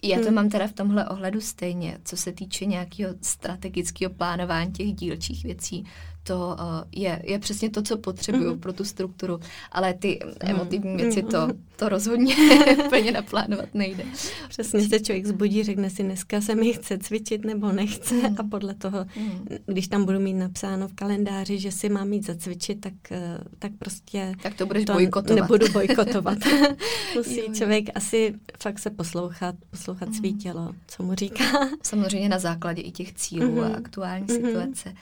[0.04, 0.34] Já to hmm.
[0.34, 5.86] mám teda v tomhle ohledu stejně, co se týče nějakého strategického plánování těch dílčích věcí
[6.28, 8.60] to uh, je, je přesně to, co potřebuju mm-hmm.
[8.60, 9.40] pro tu strukturu,
[9.72, 11.02] ale ty emotivní mm-hmm.
[11.02, 12.36] věci to, to rozhodně
[12.90, 14.04] plně naplánovat nejde.
[14.50, 18.36] Přesně se člověk zbudí, řekne si, dneska se mi chce cvičit nebo nechce mm.
[18.40, 19.48] a podle toho, mm.
[19.66, 23.72] když tam budu mít napsáno v kalendáři, že si mám mít zacvičit, tak, eh, tak
[23.80, 25.42] prostě tak to budeš to bojkotovat.
[25.42, 26.38] nebudu bojkotovat.
[27.16, 27.54] Musí jo.
[27.54, 30.16] člověk asi fakt se poslouchat, poslouchat mm.
[30.16, 31.44] svý tělo, co mu říká.
[31.84, 33.74] Samozřejmě na základě i těch cílů mm-hmm.
[33.74, 34.48] a aktuální mm-hmm.
[34.48, 34.94] situace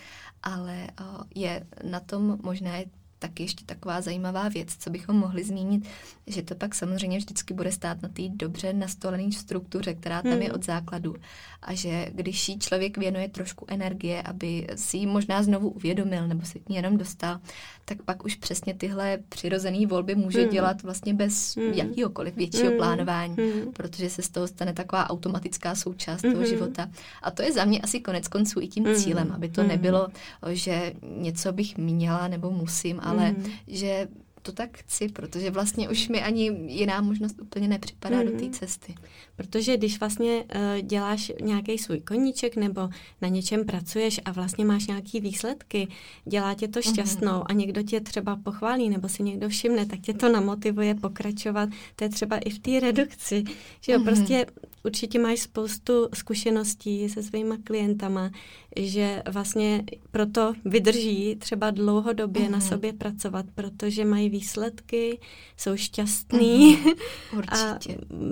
[0.45, 0.93] ale
[1.35, 2.85] je na tom možná
[3.19, 5.87] tak ještě taková zajímavá věc, co bychom mohli zmínit,
[6.27, 10.41] že to pak samozřejmě vždycky bude stát na té dobře nastolené struktuře, která tam hmm.
[10.41, 11.15] je od základu.
[11.61, 16.45] A že když jí člověk věnuje trošku energie, aby si ji možná znovu uvědomil nebo
[16.45, 17.39] si k ní jenom dostal,
[17.85, 20.49] tak pak už přesně tyhle přirozené volby může hmm.
[20.49, 21.73] dělat vlastně bez hmm.
[21.73, 22.77] jakýhokoliv většího hmm.
[22.77, 23.73] plánování, hmm.
[23.73, 26.33] protože se z toho stane taková automatická součást hmm.
[26.33, 26.89] toho života.
[27.21, 28.95] A to je za mě asi konec konců i tím hmm.
[28.95, 29.69] cílem, aby to hmm.
[29.69, 30.07] nebylo,
[30.49, 33.43] že něco bych měla nebo musím, ale mm.
[33.69, 34.07] že
[34.45, 38.25] to tak chci, protože vlastně už mi ani jiná možnost úplně nepřipadá mm.
[38.25, 38.53] do té mhm.
[38.53, 38.95] cesty.
[39.35, 42.89] Protože když vlastně uh, děláš nějaký svůj koníček nebo
[43.21, 45.87] na něčem pracuješ a vlastně máš nějaký výsledky,
[46.25, 46.93] dělá tě to mhm.
[46.93, 47.43] šťastnou mm.
[47.45, 51.69] a někdo tě třeba pochválí nebo si někdo všimne, tak tě to namotivuje pokračovat.
[51.95, 53.43] To je třeba i v té redukci,
[53.81, 54.05] že jo, mm.
[54.05, 54.45] prostě
[54.83, 58.31] určitě máš spoustu zkušeností se svýma klientama,
[58.75, 62.51] že vlastně proto vydrží třeba dlouhodobě mm.
[62.51, 62.67] na mhm.
[62.67, 65.19] sobě pracovat, protože mají výsledky,
[65.57, 67.41] jsou šťastní mm.
[67.49, 67.79] a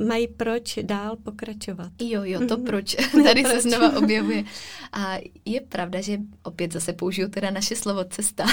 [0.08, 1.92] mají proč dál pokračovat.
[2.00, 2.64] Jo, jo, to mm.
[2.64, 2.96] proč.
[3.24, 3.54] Tady proč?
[3.54, 4.44] se znova objevuje.
[4.92, 8.46] A je pravda, že opět zase použiju teda naše slovo cesta.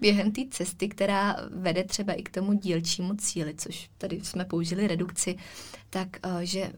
[0.00, 4.86] Během té cesty, která vede třeba i k tomu dílčímu cíli, což tady jsme použili
[4.86, 5.36] redukci,
[5.90, 6.72] tak eh, že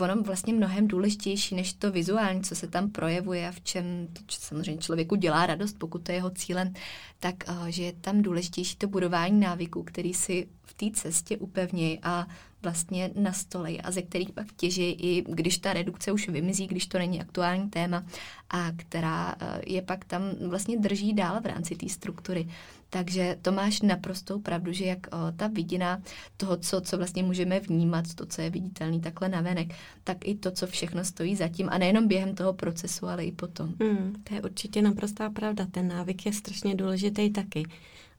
[0.00, 4.22] ono vlastně mnohem důležitější než to vizuální, co se tam projevuje a v čem to
[4.28, 6.74] samozřejmě člověku dělá radost, pokud to je jeho cílem,
[7.20, 11.98] tak eh, že je tam důležitější to budování návyků, který si v té cestě upevní
[12.02, 12.26] a
[12.62, 16.86] vlastně na stole a ze kterých pak těží i když ta redukce už vymizí, když
[16.86, 18.04] to není aktuální téma
[18.50, 22.48] a která eh, je pak tam vlastně drží dál v rámci té struktury.
[22.96, 26.02] Takže to máš naprostou pravdu, že jak o, ta vidina
[26.36, 30.50] toho, co, co vlastně můžeme vnímat, to, co je viditelný takhle navenek, tak i to,
[30.50, 33.74] co všechno stojí zatím a nejenom během toho procesu, ale i potom.
[33.78, 35.66] Mm, to je určitě naprostá pravda.
[35.70, 37.62] Ten návyk je strašně důležitý taky.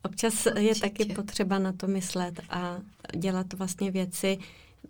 [0.03, 0.67] Občas určitě.
[0.67, 2.77] je taky potřeba na to myslet a
[3.15, 4.37] dělat vlastně věci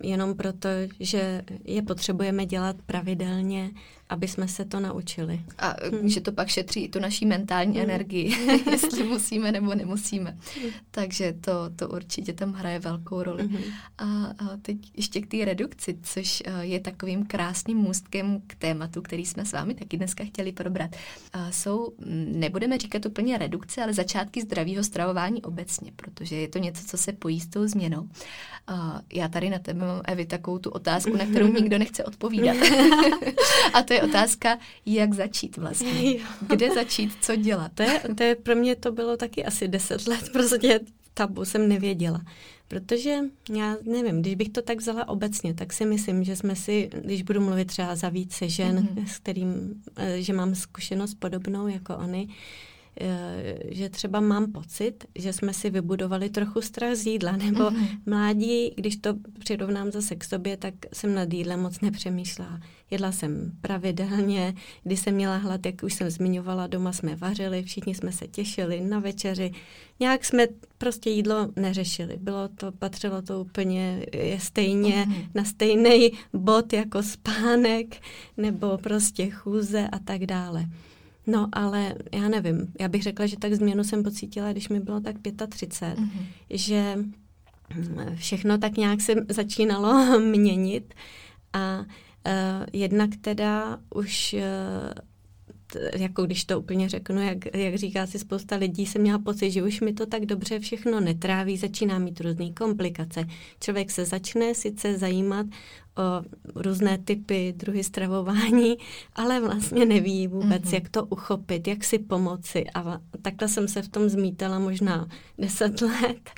[0.04, 0.69] jenom proto,
[1.00, 3.71] že je potřebujeme dělat pravidelně
[4.10, 5.41] aby jsme se to naučili.
[5.58, 6.10] A hmm.
[6.10, 7.89] že to pak šetří i tu naší mentální hmm.
[7.89, 8.36] energii,
[8.72, 10.38] jestli musíme nebo nemusíme.
[10.62, 10.72] Hmm.
[10.91, 13.48] Takže to, to určitě tam hraje velkou roli.
[13.48, 13.62] Hmm.
[13.98, 19.02] A, a teď ještě k té redukci, což eh, je takovým krásným můstkem k tématu,
[19.02, 20.96] který jsme s vámi taky dneska chtěli probrat.
[21.34, 26.60] A jsou, mm, nebudeme říkat úplně redukce, ale začátky zdravého stravování obecně, protože je to
[26.60, 28.10] něco, co se pojí s tou změnou.
[28.67, 32.58] A já tady na tebe mám, Evi, takovou tu otázku, na kterou nikdo nechce odpovídat.
[33.74, 36.13] a to je otázka, jak začít vlastně.
[36.47, 37.71] Kde začít, co dělat.
[37.75, 40.79] To je, to je pro mě to bylo taky asi deset let, prostě
[41.13, 42.21] tabu jsem nevěděla.
[42.67, 43.19] Protože
[43.57, 47.21] já nevím, když bych to tak vzala obecně, tak si myslím, že jsme si, když
[47.23, 49.05] budu mluvit třeba za více žen, mm-hmm.
[49.05, 52.29] s kterým, eh, že mám zkušenost podobnou jako oni,
[53.69, 57.99] že třeba mám pocit, že jsme si vybudovali trochu strach z jídla, nebo mm-hmm.
[58.05, 62.60] mládí, když to přirovnám zase k sobě, tak jsem nad jídlem moc nepřemýšlela.
[62.91, 67.95] Jedla jsem pravidelně, když jsem měla hlad, jak už jsem zmiňovala, doma jsme vařili, všichni
[67.95, 69.51] jsme se těšili na večeři.
[69.99, 72.17] Nějak jsme prostě jídlo neřešili.
[72.17, 75.27] Bylo to, patřilo to úplně je stejně mm-hmm.
[75.36, 77.95] na stejný bod jako spánek,
[78.38, 80.65] nebo prostě chůze a tak dále.
[81.28, 82.74] No, ale já nevím.
[82.80, 85.16] Já bych řekla, že tak změnu jsem pocítila, když mi bylo tak
[85.50, 86.26] 35, mm-hmm.
[86.50, 86.96] že
[87.76, 90.94] mm, všechno tak nějak se začínalo měnit
[91.54, 91.86] a uh,
[92.74, 94.42] jednak teda už uh,
[95.95, 99.63] jako když to úplně řeknu, jak, jak říká si spousta lidí, jsem měla pocit, že
[99.63, 103.27] už mi to tak dobře všechno netráví, začíná mít různé komplikace.
[103.60, 105.45] Člověk se začne sice zajímat
[105.97, 106.23] o
[106.56, 108.77] různé typy, druhy stravování,
[109.15, 110.73] ale vlastně neví vůbec, mm-hmm.
[110.73, 112.65] jak to uchopit, jak si pomoci.
[112.73, 116.30] A takhle jsem se v tom zmítala možná deset let,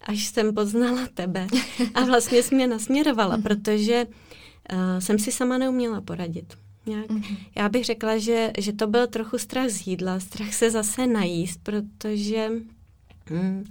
[0.00, 1.46] až jsem poznala tebe.
[1.94, 3.42] A vlastně jsi mě nasměrovala, mm-hmm.
[3.42, 4.06] protože
[4.72, 6.54] uh, jsem si sama neuměla poradit.
[6.86, 7.06] Nějak.
[7.06, 7.36] Mm-hmm.
[7.56, 11.60] Já bych řekla, že, že to byl trochu strach z jídla, strach se zase najíst,
[11.62, 12.50] protože...
[13.30, 13.64] Mm,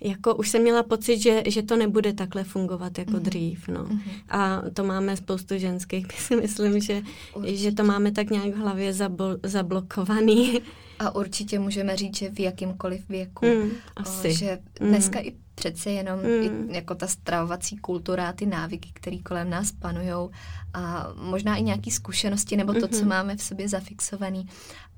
[0.00, 3.20] jako už jsem měla pocit, že, že to nebude takhle fungovat jako mm-hmm.
[3.20, 3.68] dřív.
[3.68, 3.84] No.
[3.84, 4.10] Mm-hmm.
[4.28, 7.02] A to máme spoustu ženských, si myslím, že,
[7.44, 10.60] že to máme tak nějak v hlavě zablo, zablokovaný.
[10.98, 13.46] A určitě můžeme říct, že v jakýmkoliv věku.
[13.46, 14.34] Mm, asi.
[14.34, 15.26] Že dneska mm.
[15.26, 16.70] i přece jenom mm.
[16.70, 20.30] i jako ta stravovací kultura, ty návyky, které kolem nás panují
[20.74, 22.98] a možná i nějaké zkušenosti nebo to, mm-hmm.
[22.98, 24.48] co máme v sobě zafixovaný,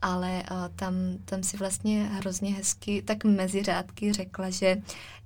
[0.03, 0.95] ale uh, tam,
[1.25, 4.83] tam si vlastně hrozně hezky tak mezi řádky řekla, že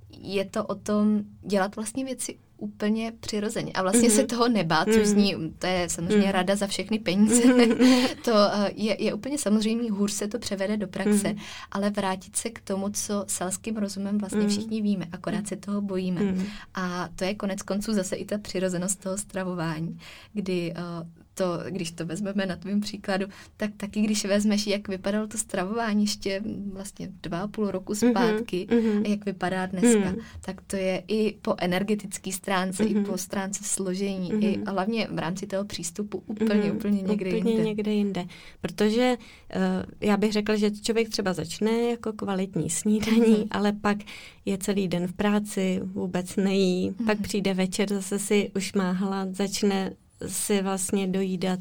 [0.09, 3.71] je to o tom dělat vlastně věci úplně přirozeně.
[3.73, 4.15] A vlastně mm-hmm.
[4.15, 6.31] se toho nebát, což zní, to je samozřejmě mm-hmm.
[6.31, 7.43] rada za všechny peníze.
[7.43, 8.07] Mm-hmm.
[8.25, 11.41] to uh, je, je úplně samozřejmě, hůř se to převede do praxe, mm-hmm.
[11.71, 16.21] ale vrátit se k tomu, co selským rozumem vlastně všichni víme, akorát se toho bojíme.
[16.21, 16.45] Mm-hmm.
[16.75, 19.99] A to je konec konců zase i ta přirozenost toho stravování,
[20.33, 23.25] kdy uh, to, když to vezmeme na tvém příkladu,
[23.57, 26.41] tak taky, když vezmeš, jak vypadalo to stravování ještě
[26.73, 29.05] vlastně dva a půl roku mhm, zpátky mm-hmm.
[29.05, 30.21] a jak vypadá dneska, mm-hmm.
[30.41, 32.91] tak to je i po energetické stránce, mm-hmm.
[32.91, 33.05] i mhm.
[33.05, 34.43] po stránce složení, mm-hmm.
[34.43, 36.75] i a hlavně v rámci toho přístupu úplně, mm-hmm.
[36.75, 37.63] úplně někde úplně jinde.
[37.63, 38.25] někde jinde.
[38.61, 39.17] Protože
[39.55, 39.61] uh,
[40.01, 43.47] já bych řekla, že člověk třeba začne jako kvalitní snídaní, mm-hmm.
[43.51, 43.97] ale pak
[44.45, 47.05] je celý den v práci, vůbec nejí, mm-hmm.
[47.05, 49.93] pak přijde večer, zase si už má hlad, začne
[50.27, 51.59] si vlastně dojídat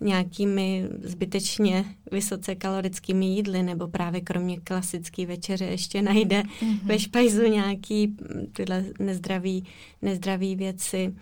[0.00, 6.78] nějakými zbytečně vysoce kalorickými jídly, nebo právě kromě klasické večeře ještě najde mm-hmm.
[6.82, 8.16] ve špajzu nějaký
[8.52, 9.64] tyhle nezdravý,
[10.02, 11.14] nezdravý věci.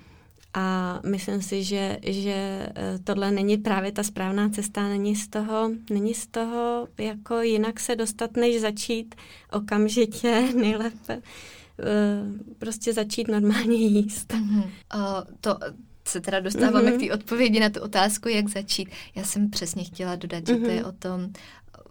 [0.55, 2.33] A myslím si, že, že
[2.75, 7.81] eh, tohle není právě ta správná cesta, není z toho, není z toho jako jinak
[7.81, 9.15] se dostat, než začít
[9.53, 11.23] okamžitě nejlépe eh,
[12.59, 14.33] prostě začít normálně jíst.
[14.33, 14.65] Mm-hmm.
[14.95, 15.59] Uh, to,
[16.05, 16.97] se teda dostáváme mm-hmm.
[16.97, 18.89] k té odpovědi na tu otázku, jak začít.
[19.15, 20.59] Já jsem přesně chtěla dodat, mm-hmm.
[20.59, 20.89] že to je mhm.
[20.89, 21.33] o tom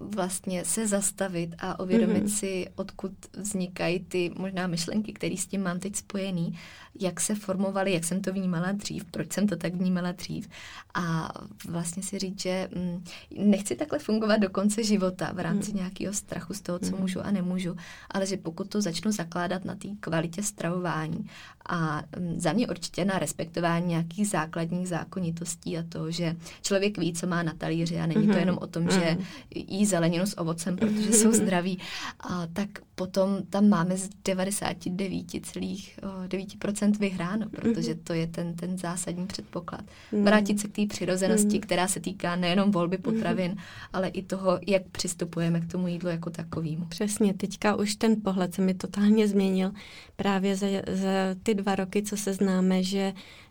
[0.01, 2.37] vlastně se zastavit a uvědomit mm-hmm.
[2.39, 6.59] si, odkud vznikají ty možná myšlenky, které s tím mám teď spojený,
[6.99, 10.47] jak se formovaly, jak jsem to vnímala dřív, proč jsem to tak vnímala dřív
[10.93, 11.33] a
[11.67, 13.03] vlastně si říct, že hm,
[13.37, 15.77] nechci takhle fungovat do konce života v rámci mm.
[15.77, 17.01] nějakého strachu z toho, co mm.
[17.01, 17.75] můžu a nemůžu,
[18.09, 21.29] ale že pokud to začnu zakládat na té kvalitě stravování
[21.69, 27.13] a hm, za mě určitě na respektování nějakých základních zákonitostí a to, že člověk ví,
[27.13, 28.27] co má na talíři a není mm.
[28.27, 28.39] to mhm.
[28.39, 29.23] jenom o tom, že mhm.
[29.55, 31.79] jí zeleninu s ovocem, protože jsou zdraví,
[32.19, 39.81] a tak potom tam máme z 99,9% vyhráno, protože to je ten, ten zásadní předpoklad.
[40.11, 40.23] Mm.
[40.23, 41.61] Vrátit se k té přirozenosti, mm.
[41.61, 43.57] která se týká nejenom volby potravin,
[43.93, 46.85] ale i toho, jak přistupujeme k tomu jídlu jako takovému.
[46.85, 49.71] Přesně, teďka už ten pohled se mi totálně změnil
[50.15, 51.09] právě za, za
[51.43, 53.13] ty dva roky, co se známe, že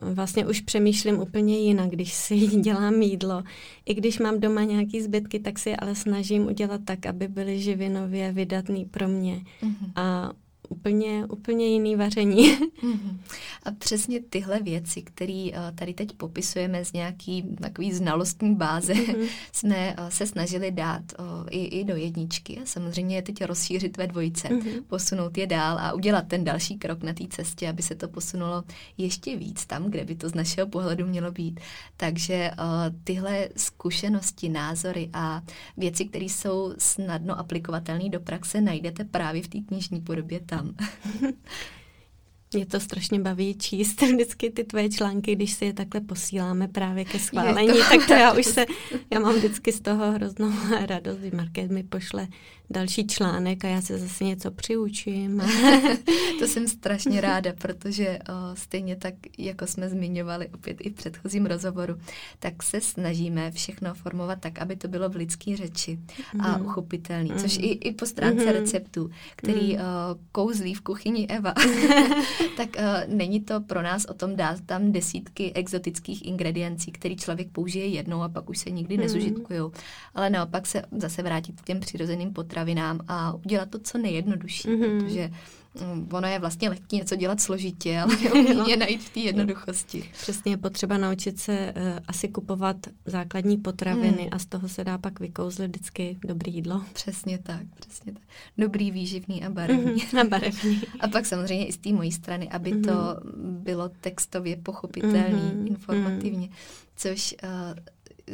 [0.00, 3.42] vlastně už přemýšlím úplně jinak, když si dělám jídlo.
[3.86, 8.32] I když mám doma nějaký zbytky, tak si ale snažím udělat tak, aby byly živinově
[8.32, 9.42] vydatný pro mě.
[9.62, 9.92] Mm-hmm.
[9.96, 10.32] A
[10.74, 12.58] úplně, úplně jiný vaření.
[12.58, 13.18] Mm-hmm.
[13.62, 19.28] A přesně tyhle věci, které uh, tady teď popisujeme z nějaký takový znalostní báze, mm-hmm.
[19.52, 23.96] jsme uh, se snažili dát uh, i, i do jedničky a samozřejmě je teď rozšířit
[23.96, 24.82] ve dvojce, mm-hmm.
[24.86, 28.64] posunout je dál a udělat ten další krok na té cestě, aby se to posunulo
[28.98, 31.60] ještě víc tam, kde by to z našeho pohledu mělo být.
[31.96, 32.50] Takže
[33.04, 35.42] tyhle zkušenosti, názory a
[35.76, 40.63] věci, které jsou snadno aplikovatelné do praxe, najdete právě v té knižní podobě tam.
[42.54, 47.04] Mě to strašně baví číst vždycky ty tvoje články, když si je takhle posíláme právě
[47.04, 47.88] ke schválení, to...
[47.88, 48.66] tak to já už se,
[49.10, 50.52] já mám vždycky z toho hroznou
[50.86, 52.28] radost, kdy Market mi pošle
[52.74, 55.42] další článek a já se zase něco přiučím.
[56.38, 61.46] to jsem strašně ráda, protože o, stejně tak, jako jsme zmiňovali opět i v předchozím
[61.46, 61.96] rozhovoru,
[62.38, 65.98] tak se snažíme všechno formovat tak, aby to bylo v lidské řeči
[66.38, 66.66] a mhm.
[66.66, 67.38] uchopitelný, mm.
[67.38, 68.50] což i, i po stránce mm.
[68.52, 69.80] receptů, který mm.
[69.80, 69.84] o,
[70.32, 71.54] kouzlí v kuchyni Eva,
[72.56, 77.48] tak o, není to pro nás o tom dát tam desítky exotických ingrediencí, který člověk
[77.52, 79.02] použije jednou a pak už se nikdy mm.
[79.02, 79.60] nezužitkují,
[80.14, 84.68] ale naopak se zase vrátit k těm přirozeným potravám potravinám a udělat to co nejjednodušší,
[84.68, 84.98] mm-hmm.
[84.98, 85.30] protože
[85.94, 90.10] mm, ono je vlastně lehký něco dělat složitě, ale je je najít v té jednoduchosti.
[90.12, 94.28] Přesně je potřeba naučit se uh, asi kupovat základní potraviny hmm.
[94.32, 96.82] a z toho se dá pak vykouzlit vždycky dobrý jídlo.
[96.92, 98.22] Přesně tak, přesně tak.
[98.58, 100.02] Dobrý, výživný a barevný.
[100.02, 100.20] Mm-hmm.
[100.20, 100.82] A barevný.
[101.00, 102.84] a pak samozřejmě i z té mojí strany, aby mm-hmm.
[102.84, 105.66] to bylo textově pochopitelný, mm-hmm.
[105.66, 106.48] informativně,
[106.96, 107.50] což uh,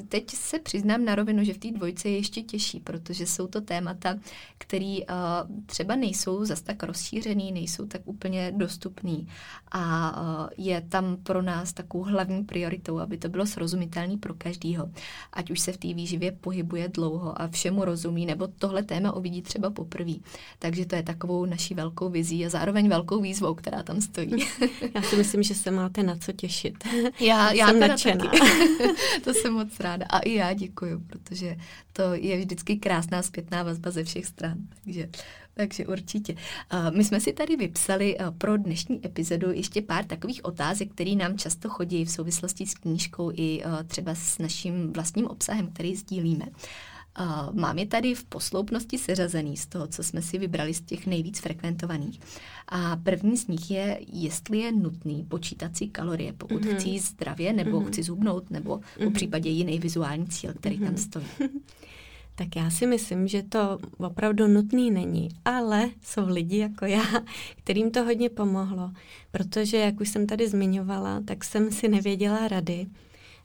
[0.08, 3.60] teď se přiznám na rovinu, že v té dvojce je ještě těžší, protože jsou to
[3.60, 4.18] témata,
[4.58, 9.28] které uh, třeba nejsou zas tak rozšířený, nejsou tak úplně dostupný.
[9.72, 14.90] A uh, je tam pro nás takovou hlavní prioritou, aby to bylo srozumitelné pro každýho.
[15.32, 19.42] Ať už se v té výživě pohybuje dlouho a všemu rozumí, nebo tohle téma uvidí
[19.42, 20.14] třeba poprvé.
[20.58, 24.30] Takže to je takovou naší velkou vizí a zároveň velkou výzvou, která tam stojí.
[24.94, 26.84] Já si myslím, že se máte na co těšit.
[27.20, 28.24] Já, já jsem nadšená.
[29.24, 30.06] to jsem moc ráda.
[30.10, 31.56] A i já děkuju, protože
[31.92, 34.58] to je vždycky krásná zpětná vazba ze všech stran.
[34.84, 35.08] Takže,
[35.54, 36.34] takže určitě.
[36.96, 41.68] My jsme si tady vypsali pro dnešní epizodu ještě pár takových otázek, které nám často
[41.68, 46.46] chodí v souvislosti s knížkou i třeba s naším vlastním obsahem, který sdílíme.
[47.20, 51.06] Uh, mám je tady v posloupnosti seřazený z toho, co jsme si vybrali z těch
[51.06, 52.20] nejvíc frekventovaných.
[52.68, 56.76] A první z nich je, jestli je nutný počítat si kalorie, pokud mm-hmm.
[56.76, 57.86] chci jíst zdravě, nebo mm-hmm.
[57.86, 59.04] chci zubnout, nebo mm-hmm.
[59.04, 60.84] po případě jiný vizuální cíl, který mm-hmm.
[60.84, 61.26] tam stojí.
[62.34, 67.04] Tak já si myslím, že to opravdu nutný není, ale jsou lidi jako já,
[67.56, 68.90] kterým to hodně pomohlo,
[69.30, 72.86] protože, jak už jsem tady zmiňovala, tak jsem si nevěděla rady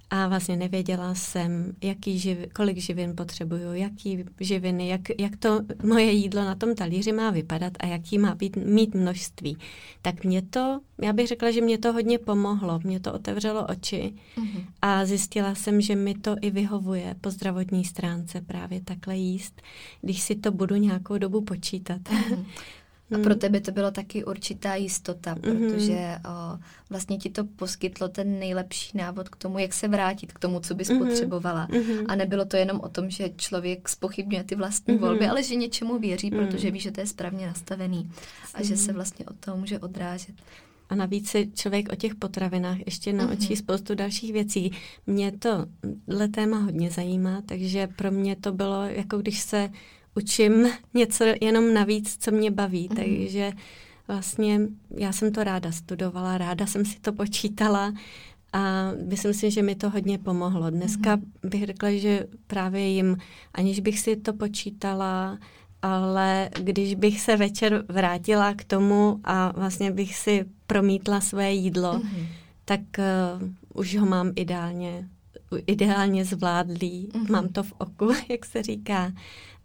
[0.09, 6.11] a vlastně nevěděla jsem, jaký živ, kolik živin potřebuju, jaký živiny, jak, jak to moje
[6.11, 9.57] jídlo na tom talíři má vypadat a jaký má být, mít množství.
[10.01, 14.13] Tak mě to, já bych řekla, že mě to hodně pomohlo, mě to otevřelo oči
[14.37, 14.65] mm-hmm.
[14.81, 19.61] a zjistila jsem, že mi to i vyhovuje po zdravotní stránce právě takhle jíst,
[20.01, 22.01] když si to budu nějakou dobu počítat.
[22.01, 22.45] Mm-hmm.
[23.11, 23.39] A pro hmm.
[23.39, 29.29] tebe to bylo taky určitá jistota, protože o, vlastně ti to poskytlo ten nejlepší návod
[29.29, 31.07] k tomu, jak se vrátit k tomu, co bys mm-hmm.
[31.07, 31.67] potřebovala.
[31.67, 32.05] Mm-hmm.
[32.07, 34.99] A nebylo to jenom o tom, že člověk spochybňuje ty vlastní mm-hmm.
[34.99, 36.47] volby, ale že něčemu věří, mm-hmm.
[36.47, 38.11] protože ví, že to je správně nastavený
[38.53, 40.35] a že se vlastně od toho může odrážet.
[40.89, 43.59] A navíc se člověk o těch potravinách ještě naučí mm-hmm.
[43.59, 44.71] spoustu dalších věcí.
[45.07, 45.65] Mě to
[46.31, 49.69] téma hodně zajímá, takže pro mě to bylo jako když se
[50.15, 52.95] učím něco jenom navíc, co mě baví, mm-hmm.
[52.95, 53.51] takže
[54.07, 54.59] vlastně
[54.97, 57.93] já jsem to ráda studovala, ráda jsem si to počítala
[58.53, 60.69] a myslím si, že mi to hodně pomohlo.
[60.69, 61.49] Dneska mm-hmm.
[61.49, 63.17] bych řekla, že právě jim,
[63.53, 65.37] aniž bych si to počítala,
[65.81, 71.93] ale když bych se večer vrátila k tomu a vlastně bych si promítla své jídlo,
[71.93, 72.27] mm-hmm.
[72.65, 75.09] tak uh, už ho mám ideálně,
[75.67, 77.31] ideálně zvládlý, mm-hmm.
[77.31, 79.11] mám to v oku, jak se říká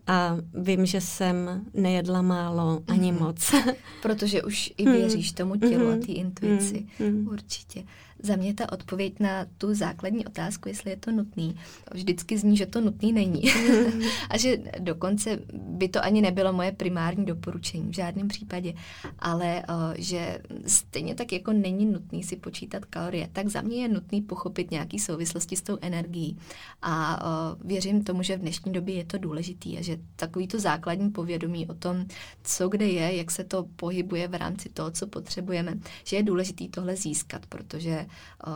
[0.06, 3.18] a vím, že jsem nejedla málo ani mm.
[3.18, 3.54] moc.
[4.02, 5.92] Protože už i věříš tomu tělu mm.
[5.92, 6.86] a té intuici.
[6.98, 7.28] Mm.
[7.28, 7.84] Určitě.
[8.22, 11.56] Za mě ta odpověď na tu základní otázku, jestli je to nutný,
[11.92, 13.42] vždycky zní, že to nutný není.
[14.30, 18.74] a že dokonce by to ani nebylo moje primární doporučení v žádném případě.
[19.18, 23.88] Ale o, že stejně tak jako není nutný si počítat kalorie, tak za mě je
[23.88, 26.38] nutný pochopit nějaký souvislosti s tou energií.
[26.82, 30.60] A o, věřím tomu, že v dnešní době je to důležitý a že takový to
[30.60, 32.06] základní povědomí o tom,
[32.42, 36.68] co kde je, jak se to pohybuje v rámci toho, co potřebujeme, že je důležitý
[36.68, 38.06] tohle získat, protože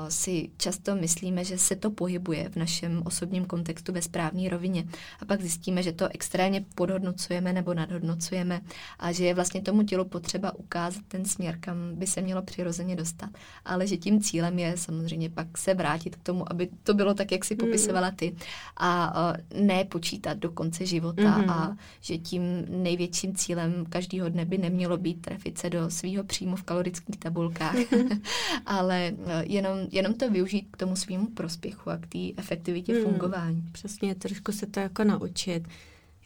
[0.09, 4.85] si často myslíme, že se to pohybuje v našem osobním kontextu ve správné rovině.
[5.21, 8.61] A pak zjistíme, že to extrémně podhodnocujeme nebo nadhodnocujeme
[8.99, 12.97] a že je vlastně tomu tělu potřeba ukázat ten směr, kam by se mělo přirozeně
[12.97, 13.31] dostat.
[13.65, 17.33] Ale že tím cílem je samozřejmě pak se vrátit k tomu, aby to bylo tak,
[17.33, 18.37] jak si popisovala ty.
[18.81, 19.15] A
[19.55, 21.51] ne počítat do konce života mm-hmm.
[21.51, 26.57] a že tím největším cílem každého dne by nemělo být trefit se do svého příjmu
[26.57, 27.75] v kalorických tabulkách,
[28.67, 29.13] ale
[29.47, 33.65] jenom, jenom to využít k tomu svýmu prospěchu a k té efektivitě hmm, fungování.
[33.73, 35.63] Přesně, trošku se to jako naučit.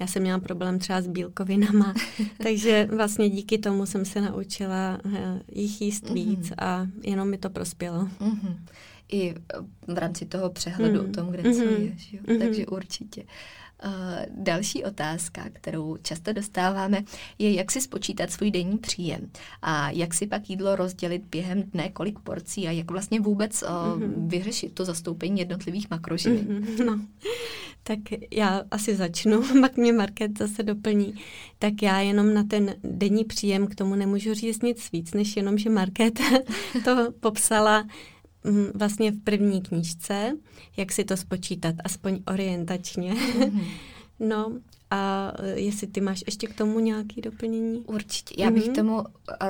[0.01, 1.95] Já jsem měla problém třeba s bílkovinama,
[2.43, 6.14] takže vlastně díky tomu jsem se naučila eh, jich jíst mm-hmm.
[6.14, 8.09] víc a jenom mi to prospělo.
[8.21, 8.57] Mm-hmm.
[9.12, 9.35] I
[9.87, 11.11] v rámci toho přehledu mm-hmm.
[11.11, 11.77] o tom, kde mm-hmm.
[11.77, 12.12] co ješ.
[12.12, 12.21] Jo?
[12.23, 12.39] Mm-hmm.
[12.39, 13.23] Takže určitě.
[13.23, 13.29] Uh,
[14.31, 17.03] další otázka, kterou často dostáváme,
[17.39, 19.31] je, jak si spočítat svůj denní příjem
[19.62, 24.29] a jak si pak jídlo rozdělit během dne, kolik porcí a jak vlastně vůbec mm-hmm.
[24.29, 26.47] vyřešit to zastoupení jednotlivých makroživin.
[26.47, 26.85] Mm-hmm.
[26.85, 27.01] No.
[27.83, 27.99] Tak
[28.31, 31.14] já asi začnu, pak mě Market zase doplní.
[31.59, 35.59] Tak já jenom na ten denní příjem k tomu nemůžu říct nic víc, než jenom,
[35.59, 36.20] že Market
[36.85, 37.85] to popsala
[38.74, 40.36] vlastně v první knížce,
[40.76, 43.14] jak si to spočítat, aspoň orientačně.
[43.14, 43.64] Mm-hmm.
[44.20, 44.61] No
[44.91, 47.80] a e, jestli ty máš ještě k tomu nějaké doplnění?
[47.80, 48.34] Určitě.
[48.39, 48.74] Já bych mm-hmm.
[48.74, 49.05] tomu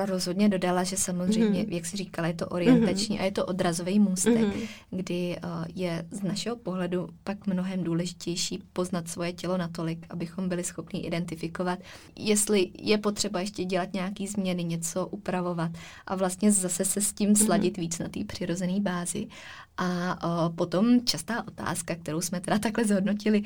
[0.05, 1.73] rozhodně dodala, že samozřejmě, mm-hmm.
[1.73, 3.21] jak jsi říkala, je to orientační mm-hmm.
[3.21, 4.67] a je to odrazový můstek, mm-hmm.
[4.89, 10.63] kdy uh, je z našeho pohledu pak mnohem důležitější poznat svoje tělo natolik, abychom byli
[10.63, 11.79] schopni identifikovat,
[12.19, 15.71] jestli je potřeba ještě dělat nějaké změny, něco upravovat
[16.07, 17.81] a vlastně zase se s tím sladit mm-hmm.
[17.81, 19.27] víc na té přirozené bázi.
[19.81, 23.43] A potom častá otázka, kterou jsme teda takhle zhodnotili,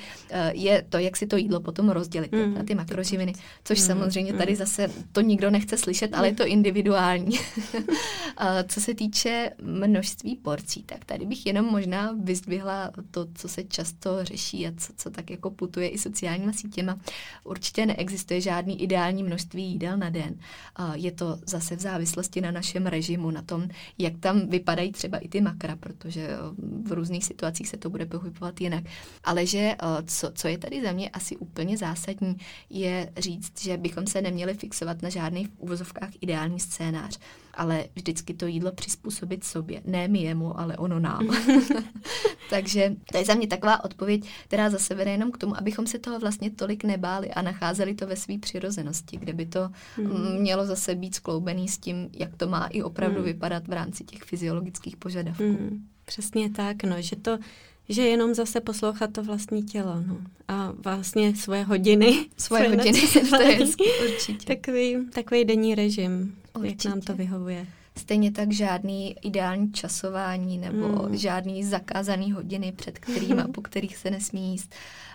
[0.51, 2.53] je to, jak si to jídlo potom rozdělit mm.
[2.53, 3.86] na ty makroživiny, což mm.
[3.86, 7.39] samozřejmě tady zase to nikdo nechce slyšet, ale je to individuální.
[7.79, 7.86] uh,
[8.67, 14.25] co se týče množství porcí, tak tady bych jenom možná vyzdvihla to, co se často
[14.25, 16.99] řeší a co, co tak jako putuje i sociálníma sítěma.
[17.43, 20.36] Určitě neexistuje žádný ideální množství jídel na den.
[20.93, 23.67] Je to zase v závislosti na našem režimu, na tom,
[23.97, 26.38] jak tam vypadají třeba i ty makra, protože Eh,
[26.84, 28.84] v různých situacích se to bude pohybovat jinak.
[29.23, 32.38] Ale že eh, co, co je tady za mě asi úplně úplně zásadní,
[32.69, 37.19] je říct, že bychom se neměli fixovat na žádný v úvozovkách ideální scénář,
[37.53, 39.82] ale vždycky to jídlo přizpůsobit sobě.
[39.86, 41.28] Ne mi jemu, ale ono nám.
[42.49, 45.99] Takže to je za mě taková odpověď, která zase vede jenom k tomu, abychom se
[45.99, 50.39] toho vlastně tolik nebáli a nacházeli to ve své přirozenosti, kde by to hmm.
[50.39, 53.26] mělo zase být skloubený s tím, jak to má i opravdu hmm.
[53.26, 55.43] vypadat v rámci těch fyziologických požadavků.
[55.43, 55.88] Hmm.
[56.05, 57.38] Přesně tak, no, že to
[57.89, 60.17] že jenom zase poslouchat to vlastní tělo, no.
[60.47, 62.25] A vlastně svoje hodiny.
[62.38, 64.55] Svoje hodiny, to je hezky, určitě.
[64.55, 66.88] Takový, takový denní režim, určitě.
[66.88, 67.67] jak nám to vyhovuje.
[67.97, 71.17] Stejně tak žádný ideální časování nebo mm.
[71.17, 74.73] žádný zakázaný hodiny, před kterými a po kterých se nesmí jíst.
[74.73, 75.12] Uh,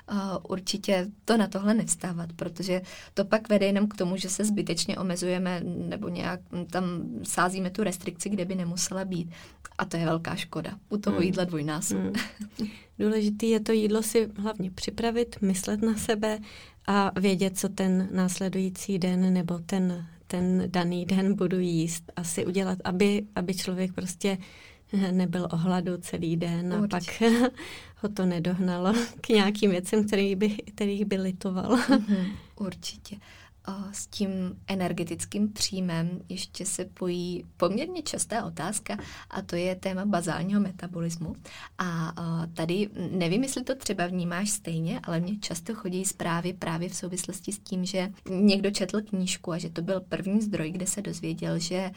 [0.48, 2.82] určitě to na tohle nevstávat, protože
[3.14, 6.40] to pak vede jenom k tomu, že se zbytečně omezujeme nebo nějak
[6.70, 6.84] tam
[7.22, 9.30] sázíme tu restrikci, kde by nemusela být.
[9.78, 10.78] A to je velká škoda.
[10.88, 11.22] U toho mm.
[11.22, 11.98] jídla dvojnásob.
[11.98, 12.12] Mm.
[12.98, 16.38] Důležitý je to jídlo si hlavně připravit, myslet na sebe
[16.86, 22.12] a vědět, co ten následující den nebo ten ten daný den budu jíst.
[22.16, 24.38] Asi udělat, aby, aby člověk prostě
[25.10, 27.30] nebyl ohladu celý den a Určitě.
[27.30, 27.52] pak
[28.02, 31.76] ho to nedohnalo k nějakým věcem, který by, kterých by litoval.
[31.76, 32.32] Mm-hmm.
[32.56, 33.16] Určitě
[33.92, 34.30] s tím
[34.66, 38.96] energetickým příjmem ještě se pojí poměrně častá otázka
[39.30, 41.36] a to je téma bazálního metabolismu.
[41.78, 42.14] A
[42.54, 47.52] tady nevím, jestli to třeba vnímáš stejně, ale mně často chodí zprávy právě v souvislosti
[47.52, 51.58] s tím, že někdo četl knížku a že to byl první zdroj, kde se dozvěděl,
[51.58, 51.90] že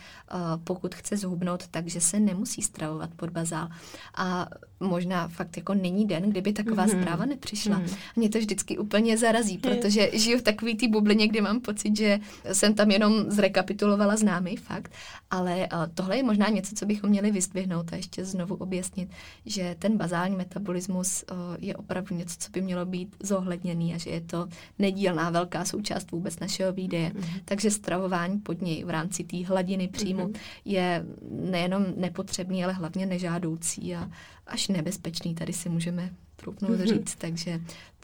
[0.63, 3.69] pokud chce zhubnout, takže se nemusí stravovat pod bazál.
[4.15, 4.47] A
[4.79, 7.01] možná fakt jako není den, kdyby taková mm-hmm.
[7.01, 7.79] zpráva nepřišla.
[7.79, 7.97] Mm-hmm.
[8.15, 12.19] Mě to vždycky úplně zarazí, protože žiju v takový té bublině, kdy mám pocit, že
[12.53, 14.91] jsem tam jenom zrekapitulovala známý fakt,
[15.31, 19.09] ale tohle je možná něco, co bychom měli vyzdvihnout a ještě znovu objasnit,
[19.45, 21.25] že ten bazální metabolismus
[21.59, 24.47] je opravdu něco, co by mělo být zohledněný a že je to
[24.79, 27.09] nedílná velká součást vůbec našeho výdeje.
[27.09, 27.41] Mm-hmm.
[27.45, 30.39] Takže stravování pod něj v rámci té hladiny příjmu mm-hmm.
[30.65, 34.09] je nejenom nepotřebný, ale hlavně nežádoucí a
[34.47, 36.09] až nebezpečný, tady si můžeme
[36.41, 36.87] troufnout mm-hmm.
[36.87, 37.61] říct, takže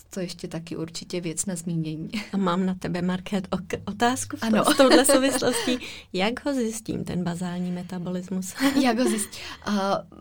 [0.09, 2.09] to ještě taky určitě věc na zmínění.
[2.33, 3.47] A mám na tebe, Market,
[3.85, 4.65] otázku v, ano.
[4.65, 5.79] To, v touhle souvislosti.
[6.13, 8.55] Jak ho zjistím, ten bazální metabolismus?
[8.81, 9.41] Jak ho zjistím?
[9.67, 9.73] Uh,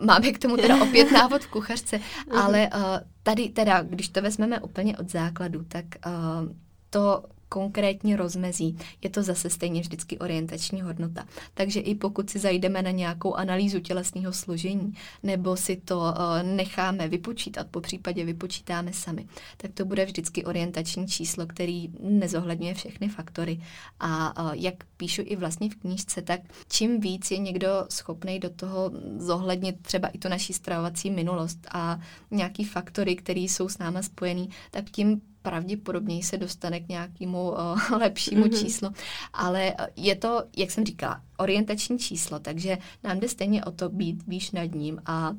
[0.07, 2.39] máme k tomu teda opět návod v kuchařce, mm-hmm.
[2.39, 2.83] ale uh,
[3.23, 6.53] tady teda, když to vezmeme úplně od základu, tak uh,
[6.91, 11.27] to konkrétně rozmezí, je to zase stejně vždycky orientační hodnota.
[11.55, 17.09] Takže i pokud si zajdeme na nějakou analýzu tělesného složení, nebo si to uh, necháme
[17.09, 19.27] vypočítat, po případě vypočítáme sami,
[19.57, 23.61] tak to bude vždycky orientační číslo, který nezohledňuje všechny faktory.
[24.01, 28.51] A uh, jak píšu i vlastně v knížce, tak čím víc je někdo schopný do
[28.51, 34.03] toho zohlednit třeba i to naší stravovací minulost a nějaký faktory, které jsou s náma
[34.03, 38.59] spojený, tak tím pravděpodobněji se dostane k nějakému uh, lepšímu mm-hmm.
[38.59, 38.89] číslu.
[39.33, 44.23] Ale je to, jak jsem říkala, orientační číslo, takže nám jde stejně o to být
[44.27, 45.37] výš nad ním a uh,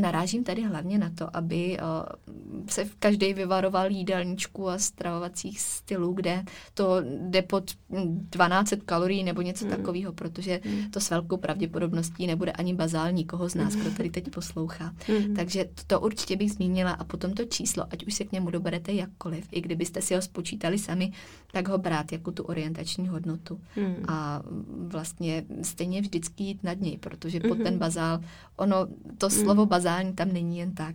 [0.00, 6.44] narážím tady hlavně na to, aby uh, se každý vyvaroval jídelníčku a stravovacích stylů, kde
[6.74, 9.70] to jde pod 12 kalorií nebo něco mm.
[9.70, 10.90] takového, protože mm.
[10.90, 14.94] to s velkou pravděpodobností nebude ani bazální koho z nás, kdo tady teď poslouchá.
[15.08, 15.34] Mm.
[15.34, 18.50] Takže to, to určitě bych zmínila a potom to číslo, ať už se k němu
[18.50, 21.12] doberete jakkoliv, i kdybyste si ho spočítali sami,
[21.52, 23.60] tak ho brát jako tu orientační hodnotu.
[23.76, 24.04] Mm.
[24.08, 24.42] A
[24.86, 27.48] vlastně vlastně stejně vždycky jít nad něj, protože mm-hmm.
[27.48, 27.78] pod ten mhm.
[27.78, 28.20] bazál,
[28.56, 28.86] ono,
[29.18, 29.30] to mhm.
[29.30, 29.68] slovo mm.
[29.68, 30.94] bazální tam není jen tak.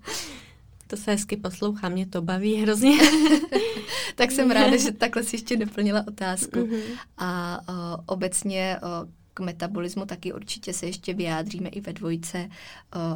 [0.86, 2.98] to se hezky poslouchá, mě to baví hrozně.
[4.14, 6.58] tak jsem ráda, že takhle si ještě doplnila otázku.
[6.58, 6.82] Mm-hmm.
[7.18, 12.48] A o, obecně o, k metabolismu taky určitě se ještě vyjádříme i ve dvojce.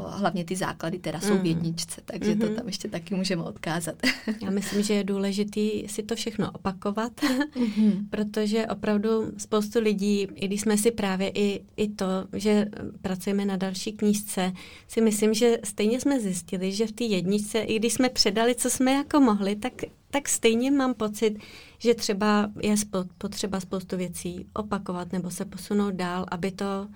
[0.08, 1.46] hlavně ty základy teda jsou v mm.
[1.46, 3.94] jedničce, takže to tam ještě taky můžeme odkázat.
[4.42, 8.06] Já myslím, že je důležité si to všechno opakovat, mm-hmm.
[8.10, 12.66] protože opravdu spoustu lidí, i když jsme si právě i, i to, že
[13.00, 14.52] pracujeme na další knížce,
[14.88, 18.70] si myslím, že stejně jsme zjistili, že v té jedničce, i když jsme předali, co
[18.70, 19.72] jsme jako mohli, tak
[20.12, 21.38] tak stejně mám pocit,
[21.78, 22.74] že třeba je
[23.18, 26.88] potřeba spoustu věcí opakovat nebo se posunout dál, aby to,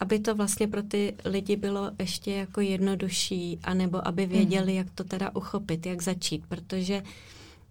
[0.00, 4.78] aby to vlastně pro ty lidi bylo ještě jako jednodušší, anebo aby věděli, mm.
[4.78, 7.02] jak to teda uchopit, jak začít, protože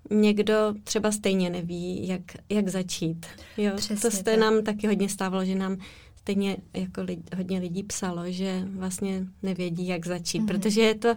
[0.09, 3.25] někdo třeba stejně neví, jak, jak začít.
[3.57, 3.71] Jo?
[3.75, 4.39] Přesně to se tak.
[4.39, 5.77] nám taky hodně stávalo, že nám
[6.15, 10.47] stejně jako lidi, hodně lidí psalo, že vlastně nevědí, jak začít, mm.
[10.47, 11.15] protože je to,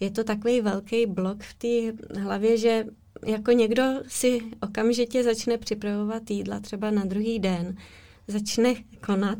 [0.00, 2.84] je to takový velký blok v té hlavě, že
[3.26, 7.76] jako někdo si okamžitě začne připravovat jídla třeba na druhý den,
[8.30, 8.74] začne
[9.06, 9.38] konat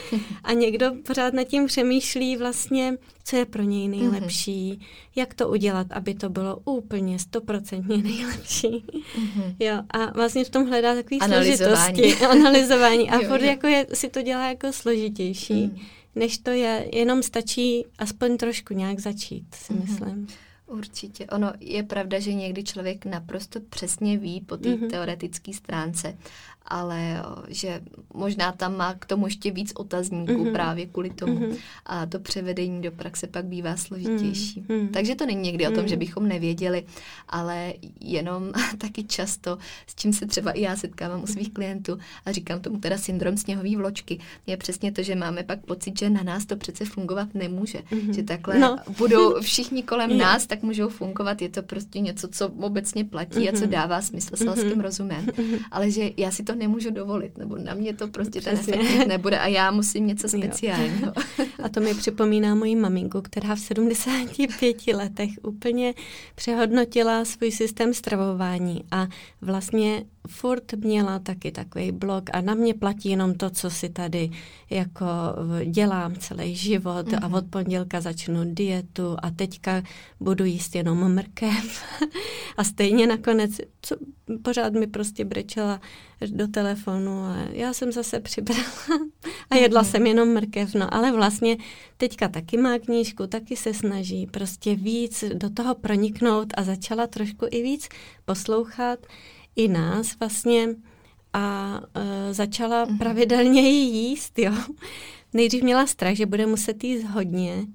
[0.44, 4.86] a někdo pořád nad tím přemýšlí vlastně, co je pro něj nejlepší, mm-hmm.
[5.16, 8.68] jak to udělat, aby to bylo úplně stoprocentně nejlepší.
[8.68, 9.56] Mm-hmm.
[9.58, 11.76] Jo, a vlastně v tom hledá takový analyzování.
[11.76, 15.78] složitosti, analyzování a furt jako je, si to dělá jako složitější, mm.
[16.14, 19.80] než to je, jenom stačí aspoň trošku nějak začít, si mm-hmm.
[19.80, 20.26] myslím.
[20.72, 21.26] Určitě.
[21.26, 24.90] Ono je pravda, že někdy člověk naprosto přesně ví po té mm-hmm.
[24.90, 26.18] teoretické stránce,
[26.66, 27.80] ale že
[28.14, 30.52] možná tam má k tomu ještě víc otazníků mm-hmm.
[30.52, 31.38] právě kvůli tomu.
[31.38, 31.56] Mm-hmm.
[31.86, 34.62] A to převedení do praxe pak bývá složitější.
[34.62, 34.90] Mm-hmm.
[34.90, 35.72] Takže to není někdy mm-hmm.
[35.72, 35.98] o tom, že mhm.
[35.98, 36.84] bychom nevěděli,
[37.28, 42.32] ale jenom taky často, s čím se třeba i já setkávám u svých klientů a
[42.32, 46.22] říkám tomu teda syndrom sněhové vločky, je přesně to, že máme pak pocit, že na
[46.22, 47.78] nás to přece fungovat nemůže.
[47.78, 48.14] Mm-hmm.
[48.14, 48.78] Že takhle no.
[48.98, 51.42] budou všichni kolem nás, tak můžou fungovat.
[51.42, 53.48] Je to prostě něco, co obecně platí mm-hmm.
[53.48, 53.70] a co mhm.
[53.70, 54.80] dává smysl selským mm-hmm.
[54.80, 55.26] rozumem.
[55.26, 55.58] Mm-hmm.
[55.70, 58.72] Ale že já si to to nemůžu dovolit, nebo na mě to prostě Přesně.
[58.72, 61.12] ten efekt nebude a já musím něco speciálního.
[61.62, 65.94] A to mi připomíná moji maminku, která v 75 letech úplně
[66.34, 69.06] přehodnotila svůj systém stravování a
[69.40, 74.30] vlastně furt měla taky takový blog a na mě platí jenom to, co si tady
[74.70, 75.06] jako
[75.64, 77.18] dělám celý život mm-hmm.
[77.22, 77.34] a mhm.
[77.34, 79.82] od pondělka začnu dietu a teďka
[80.20, 81.82] budu jíst jenom mrkev.
[82.56, 83.50] a stejně nakonec,
[83.82, 83.96] co
[84.42, 85.80] pořád mi prostě brečela
[86.26, 88.62] do telefonu a já jsem zase přibrala
[89.50, 89.90] a jedla mm-hmm.
[89.90, 90.74] jsem jenom mrkev.
[90.74, 91.56] No ale vlastně
[91.96, 97.46] teďka taky má knížku, taky se snaží prostě víc do toho proniknout a začala trošku
[97.50, 97.88] i víc
[98.24, 98.98] poslouchat
[99.56, 100.68] i nás vlastně
[101.32, 102.98] a uh, začala mm-hmm.
[102.98, 104.52] pravidelně jíst, jo.
[105.32, 107.66] Nejdřív měla strach, že bude muset jíst hodně,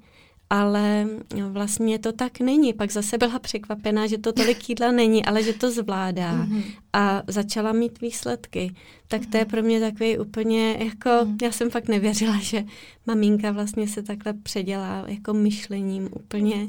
[0.49, 1.07] ale
[1.49, 2.73] vlastně to tak není.
[2.73, 6.63] Pak zase byla překvapená, že to tolik jídla není, ale že to zvládá mm-hmm.
[6.93, 8.75] a začala mít výsledky.
[9.07, 9.51] Tak to je mhm.
[9.51, 11.37] pro mě takový úplně jako, mm-hmm.
[11.41, 12.63] já jsem fakt nevěřila, že
[13.05, 16.67] maminka vlastně se takhle předělá jako myšlením úplně,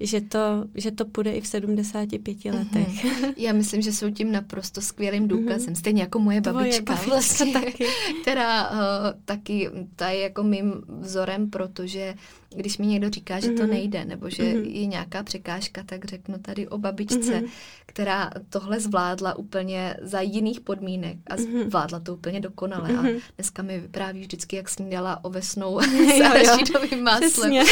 [0.00, 0.38] že to,
[0.74, 2.54] že to půjde i v 75 mm-hmm.
[2.54, 3.06] letech.
[3.38, 5.74] Já myslím, že jsou tím naprosto skvělým důkazem.
[5.74, 5.78] Mm-hmm.
[5.78, 7.86] Stejně jako moje babička, Tvoje vlastně, taky.
[8.22, 8.76] která uh,
[9.24, 12.14] taky, ta je jako mým vzorem, protože
[12.56, 13.56] když mi někdo říká, že mm-hmm.
[13.56, 13.70] to mhm.
[13.70, 14.70] nejde, nebo že mm-hmm.
[14.70, 17.48] je nějaká překážka, tak řeknu tady o babičce, mm-hmm.
[17.86, 21.68] která tohle zvládla úplně za jiných podmínek a mm-hmm.
[21.72, 22.88] Zvládla to úplně dokonale.
[22.88, 22.98] Mm-hmm.
[22.98, 23.18] A mhm.
[23.36, 27.30] dneska mi vypráví vždycky, jak snídala ovesnou s arašidovým máslem.
[27.30, 27.64] Přesně.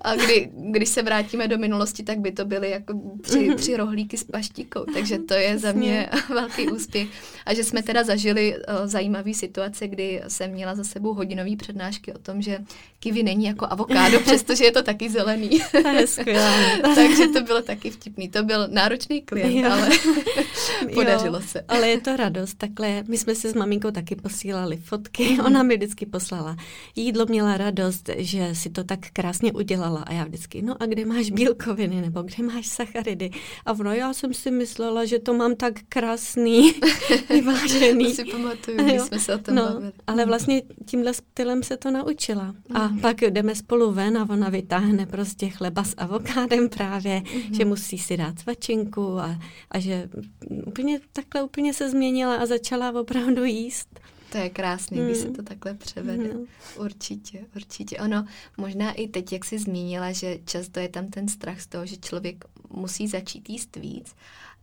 [0.00, 3.54] A kdy, když se vrátíme do minulosti, tak by to byly jako tři, mm-hmm.
[3.54, 4.84] tři rohlíky s paštikou.
[4.94, 7.08] Takže to je za mě velký úspěch.
[7.46, 12.12] A že jsme teda zažili uh, zajímavý situace, kdy jsem měla za sebou hodinové přednášky
[12.12, 12.58] o tom, že
[13.00, 15.60] kiwi není jako avokádo, přestože je to taky zelený.
[15.82, 16.80] To je skvělé.
[16.94, 18.28] Takže to bylo taky vtipný.
[18.28, 19.72] To byl náročný klient, jo.
[19.72, 19.88] ale
[20.94, 21.64] podařilo se.
[21.68, 22.54] Ale je to radost.
[22.58, 25.38] Takhle, my jsme si s maminkou taky posílali fotky.
[25.46, 26.56] Ona mi vždycky poslala.
[26.96, 30.00] Jídlo měla radost, že si to tak krásně udělala.
[30.00, 33.30] A já vždycky, no a kde máš bílkoviny, nebo kde máš sacharidy?
[33.66, 36.72] A ono, já jsem si myslela, že to mám tak krásný,
[37.28, 38.04] vyvážený.
[38.04, 39.92] To si pamatuju, když jsme se o tom no, bavili.
[40.06, 42.54] Ale vlastně tímhle stylem se to naučila.
[42.74, 43.00] A mm.
[43.00, 47.56] pak jdeme spolu ven a ona vytáhne prostě chleba s avokádem právě, mm-hmm.
[47.56, 49.38] že musí si dát svačinku a,
[49.70, 50.08] a že
[50.66, 54.00] úplně takhle úplně se změnila a začala opravdu jíst.
[54.32, 55.06] To je krásný, mm.
[55.06, 56.34] když se to takhle převede.
[56.34, 56.46] Mm.
[56.76, 57.98] Určitě, určitě.
[57.98, 58.26] Ono,
[58.56, 61.96] možná i teď, jak jsi zmínila, že často je tam ten strach z toho, že
[61.96, 64.14] člověk musí začít jíst víc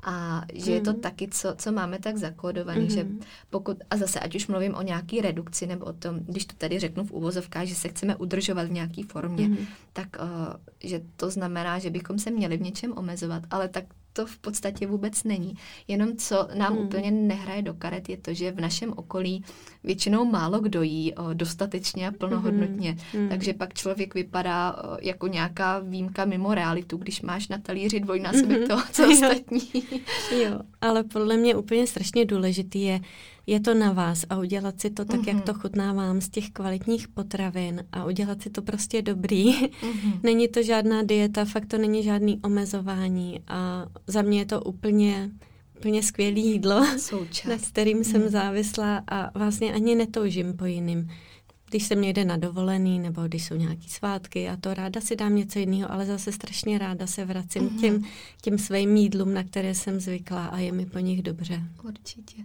[0.04, 0.78] a že mm.
[0.78, 1.02] je to hmm.
[1.02, 2.90] taky, co, co máme tak zakódovaný, mm.
[2.90, 3.20] že hmm.
[3.50, 6.80] pokud, a zase ať už mluvím o nějaký redukci, nebo o tom, když to tady
[6.80, 9.58] řeknu v úvozovkách, že se chceme udržovat v nějaké formě, mm.
[9.94, 14.26] tak uh, že to znamená, že bychom se měli v něčem omezovat, ale tak to
[14.26, 15.54] v podstatě vůbec není.
[15.88, 16.86] Jenom co nám hmm.
[16.86, 19.44] úplně nehraje do karet je to, že v našem okolí
[19.84, 22.98] většinou málo kdo jí o, dostatečně a plnohodnotně.
[23.14, 23.30] Hmm.
[23.30, 28.58] Takže pak člověk vypadá o, jako nějaká výjimka mimo realitu, když máš na talíři dvojnásobek
[28.58, 28.68] hmm.
[28.68, 29.70] toho, co ostatní.
[30.44, 33.00] jo, ale podle mě úplně strašně důležitý je
[33.48, 35.28] je to na vás a udělat si to tak, mm-hmm.
[35.28, 35.46] jak mhm.
[35.46, 39.54] to chutná vám z těch kvalitních potravin a udělat si to prostě dobrý.
[39.54, 40.20] Mm-hmm.
[40.24, 45.32] není to žádná dieta, fakt to není žádný omezování a za mě je to úplně
[45.84, 47.46] úplně skvělé jídlo, Součas.
[47.46, 48.04] nad kterým mm.
[48.04, 48.30] jsem mhm.
[48.30, 51.10] závislá a vlastně ani netoužím po jiným.
[51.70, 55.36] Když jsem někde na dovolený nebo když jsou nějaký svátky a to ráda si dám
[55.36, 57.80] něco jiného, ale zase strašně ráda se vracím mm-hmm.
[57.80, 58.04] těm,
[58.42, 61.64] těm svým jídlům, na které jsem zvyklá a je mi po nich dobře.
[61.84, 62.44] Určitě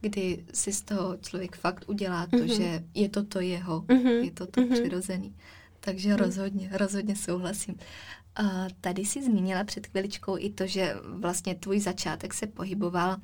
[0.00, 2.56] kdy si z toho člověk fakt udělá to, mm-hmm.
[2.56, 4.24] že je to to jeho, mm-hmm.
[4.24, 4.72] je to to mm-hmm.
[4.72, 5.34] přirozený.
[5.80, 6.18] Takže mm-hmm.
[6.18, 7.74] rozhodně, rozhodně souhlasím.
[8.80, 13.16] Tady si zmínila před chviličkou i to, že vlastně tvůj začátek se pohyboval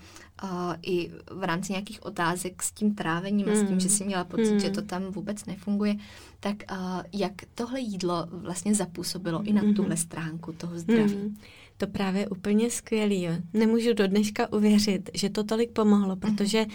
[0.42, 0.50] uh,
[0.82, 3.52] i v rámci nějakých otázek s tím trávením mm.
[3.52, 4.60] a s tím, že jsi měla pocit, mm.
[4.60, 5.96] že to tam vůbec nefunguje.
[6.40, 9.48] Tak uh, jak tohle jídlo vlastně zapůsobilo mm.
[9.48, 11.16] i na tuhle stránku toho zdraví?
[11.16, 11.36] Mm.
[11.76, 13.22] To právě úplně skvělý.
[13.22, 13.32] Jo.
[13.52, 16.70] Nemůžu do dneška uvěřit, že to tolik pomohlo, protože mm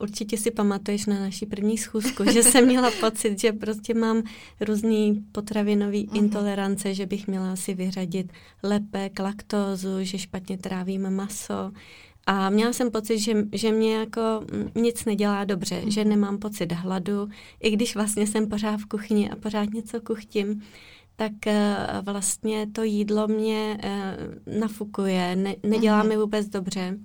[0.00, 4.22] Určitě si pamatuješ na naší první schůzku, že jsem měla pocit, že prostě mám
[4.60, 6.16] různý potravinový uh-huh.
[6.18, 8.32] intolerance, že bych měla si vyřadit
[8.62, 11.72] lepek, laktózu, že špatně trávím maso.
[12.26, 14.20] A měla jsem pocit, že, že mě jako
[14.74, 15.90] nic nedělá dobře, uh-huh.
[15.90, 17.28] že nemám pocit hladu,
[17.60, 20.62] i když vlastně jsem pořád v kuchyni a pořád něco kuchtím
[21.20, 26.08] tak uh, vlastně to jídlo mě uh, nafukuje, ne, nedělá uh-huh.
[26.08, 26.98] mi vůbec dobře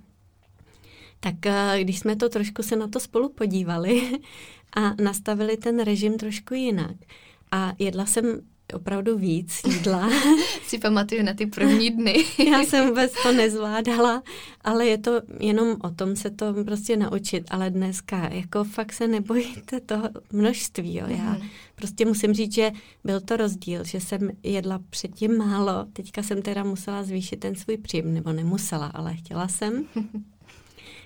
[1.19, 4.19] tak eh, když jsme to trošku se na to spolu podívali
[4.75, 6.95] a nastavili ten režim trošku jinak
[7.51, 8.41] a jedla jsem
[8.73, 10.09] opravdu víc jídla.
[10.67, 12.25] si pamatuju na ty první dny.
[12.51, 14.23] Já jsem vůbec to nezvládala,
[14.61, 17.43] ale je to jenom o tom se to prostě naučit.
[17.49, 20.95] Ale dneska jako fakt se nebojíte toho množství.
[20.95, 21.05] Jo.
[21.07, 21.41] Já mm.
[21.75, 22.71] prostě musím říct, že
[23.03, 25.85] byl to rozdíl, že jsem jedla předtím málo.
[25.93, 29.85] Teďka jsem teda musela zvýšit ten svůj příjem, nebo nemusela, ale chtěla jsem.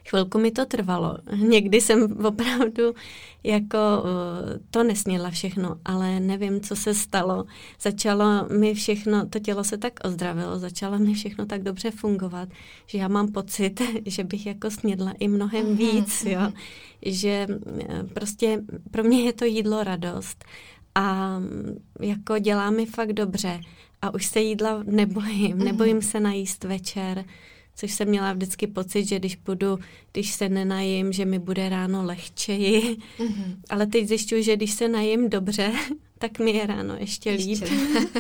[0.08, 1.18] Chvilku mi to trvalo.
[1.36, 2.94] Někdy jsem opravdu
[3.44, 7.46] jako eh, to nesněla všechno, ale nevím, co se stalo.
[7.82, 8.26] Začalo
[8.60, 12.50] mi všechno, to tělo se tak ozdravilo, začalo mi všechno tak dobře fungovat,
[12.88, 16.40] že já mám pocit, že bych jako snědla i mnohem mhm, víc, jo.
[16.40, 16.54] Mhm.
[17.06, 17.48] Že
[17.90, 20.46] eh, prostě pro mě je to jídlo radost
[20.96, 23.62] a mm, jako dělá mi fakt dobře
[24.02, 25.66] a už se jídla nebojím, mhm.
[25.66, 27.26] nebojím se najíst večer,
[27.80, 29.80] což jsem měla vždycky pocit, že když budu,
[30.12, 32.98] když se nenajím, že mi bude ráno lehčeji.
[33.20, 33.56] Mm-hmm.
[33.70, 35.72] Ale teď zjišťuju, že když se najím dobře,
[36.18, 37.48] tak mi je ráno ještě líp.
[37.48, 37.76] Ještě.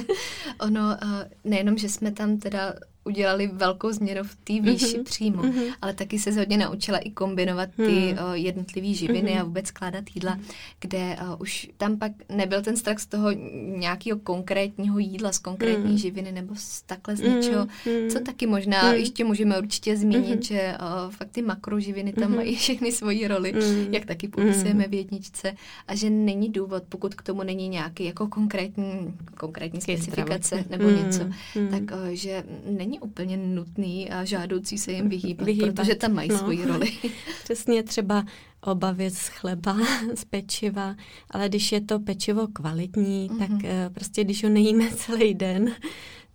[0.59, 1.09] ono, uh,
[1.43, 2.73] nejenom, že jsme tam teda
[3.09, 5.03] udělali velkou změnu v té výši mm-hmm.
[5.03, 5.73] příjmu, mm-hmm.
[5.81, 8.25] ale taky se hodně naučila i kombinovat ty mm.
[8.25, 9.41] uh, jednotlivé živiny mm-hmm.
[9.41, 10.39] a vůbec skládat jídla,
[10.79, 13.31] kde uh, už tam pak nebyl ten strach z toho
[13.77, 15.97] nějakého konkrétního jídla, z konkrétní mm.
[15.97, 18.09] živiny nebo z takhle z něčeho, mm.
[18.09, 18.93] co taky možná mm.
[18.93, 20.41] ještě můžeme určitě zmínit, mm.
[20.41, 22.35] že uh, fakt ty makroživiny tam mm.
[22.35, 23.93] mají všechny svoji roli, mm.
[23.93, 24.91] jak taky popisujeme mm.
[24.91, 25.53] v jedničce
[25.87, 30.95] a že není důvod, pokud k tomu není nějaký jako konkrétní, konkrétní specifikace nebo mm.
[30.95, 31.23] něco,
[31.55, 31.67] mm.
[31.67, 35.75] tak uh, že není úplně nutný a žádoucí se jim vyhýbat, vyhýbat.
[35.75, 36.37] protože tam mají no.
[36.37, 36.91] svoji roli.
[37.43, 38.25] Přesně třeba
[38.61, 39.77] obavit z chleba,
[40.15, 40.95] z pečiva,
[41.31, 43.37] ale když je to pečivo kvalitní, mm-hmm.
[43.37, 45.75] tak uh, prostě když ho nejíme celý den,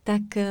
[0.04, 0.42] tak uh,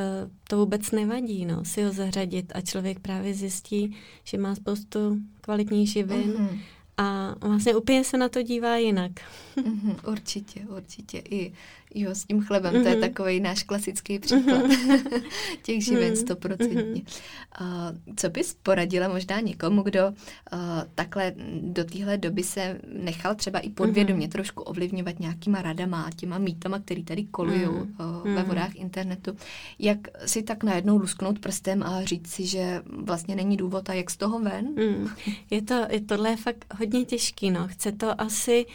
[0.47, 5.89] to vůbec nevadí, no, si ho zařadit a člověk právě zjistí, že má spoustu kvalitních
[5.89, 6.59] živin mm-hmm.
[6.97, 9.11] a vlastně úplně se na to dívá jinak.
[9.55, 11.17] Mm-hmm, určitě, určitě.
[11.29, 11.53] I
[11.95, 12.81] Jo, s tím chlebem, mm-hmm.
[12.81, 13.01] to je mhm.
[13.01, 15.21] takový náš klasický příklad mm-hmm.
[15.63, 16.15] těch živin mhm.
[16.15, 16.81] stoprocentně.
[16.81, 17.21] Mm-hmm.
[17.61, 20.59] Uh, co bys poradila možná někomu, kdo uh,
[20.95, 24.31] takhle do téhle doby se nechal třeba i podvědomě mm-hmm.
[24.31, 27.87] trošku ovlivňovat nějakýma radama a těma mýtama, který tady kolují mm-hmm.
[27.99, 28.49] uh, ve mhm.
[28.49, 29.37] vodách internetu,
[29.79, 34.09] jak si tak najednou lusknout prstem a říct si, že vlastně není důvod a jak
[34.09, 34.65] z toho ven?
[34.65, 35.09] Mm.
[35.49, 37.67] Je to, je tohle je fakt hodně těžký, no.
[37.67, 38.65] Chce to asi...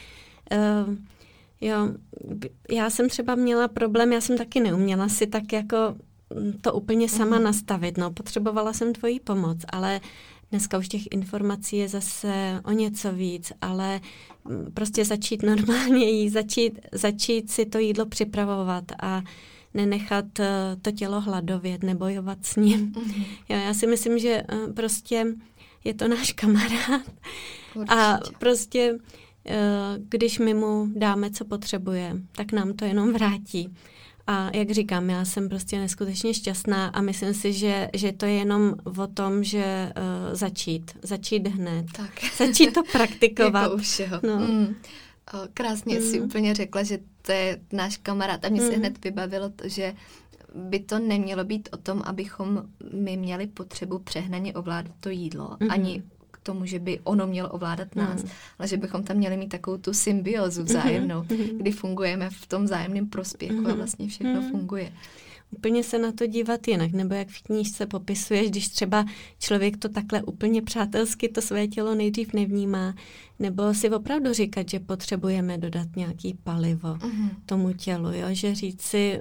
[0.89, 0.95] Uh,
[1.61, 1.89] Jo,
[2.71, 5.77] já jsem třeba měla problém, já jsem taky neuměla si tak jako
[6.35, 7.45] mm, to úplně sama mm.
[7.45, 10.01] nastavit, no, potřebovala jsem tvoji pomoc, ale
[10.51, 14.01] dneska už těch informací je zase o něco víc, ale
[14.45, 19.23] mm, prostě začít normálně jí, začít, začít si to jídlo připravovat a
[19.75, 22.81] nenechat eh, to tělo hladovět, nebojovat s ním.
[22.81, 23.25] Mm.
[23.49, 25.27] Jo, já si myslím, že eh, prostě
[25.85, 27.03] je to náš kamarád
[27.75, 27.95] Určitě.
[27.95, 28.99] a prostě
[29.99, 33.75] když my mu dáme, co potřebuje, tak nám to jenom vrátí.
[34.27, 38.33] A jak říkám, já jsem prostě neskutečně šťastná a myslím si, že, že to je
[38.33, 42.11] jenom o tom, že uh, začít, začít hned, tak.
[42.37, 43.63] začít to praktikovat.
[43.63, 44.21] jako u všeho.
[44.27, 44.37] No.
[44.39, 44.75] Mm.
[45.55, 46.03] Krásně mm.
[46.03, 48.69] si úplně řekla, že to je náš kamarád a mně mm.
[48.69, 49.95] se hned vybavilo to, že
[50.55, 55.71] by to nemělo být o tom, abychom my měli potřebu přehnaně ovládat to jídlo, mm.
[55.71, 56.03] ani
[56.49, 58.31] tomu, že by ono mělo ovládat nás, mm.
[58.59, 61.59] ale že bychom tam měli mít takovou tu symbiozu vzájemnou, mm.
[61.59, 63.67] kdy fungujeme v tom vzájemném prospěchu mm.
[63.67, 64.51] a vlastně všechno mm.
[64.51, 64.93] funguje
[65.51, 69.05] úplně se na to dívat jinak, nebo jak v knížce popisuješ, když třeba
[69.39, 72.95] člověk to takhle úplně přátelsky to své tělo nejdřív nevnímá,
[73.39, 77.31] nebo si opravdu říkat, že potřebujeme dodat nějaký palivo mm-hmm.
[77.47, 78.27] tomu tělu, jo?
[78.31, 79.21] že říct si,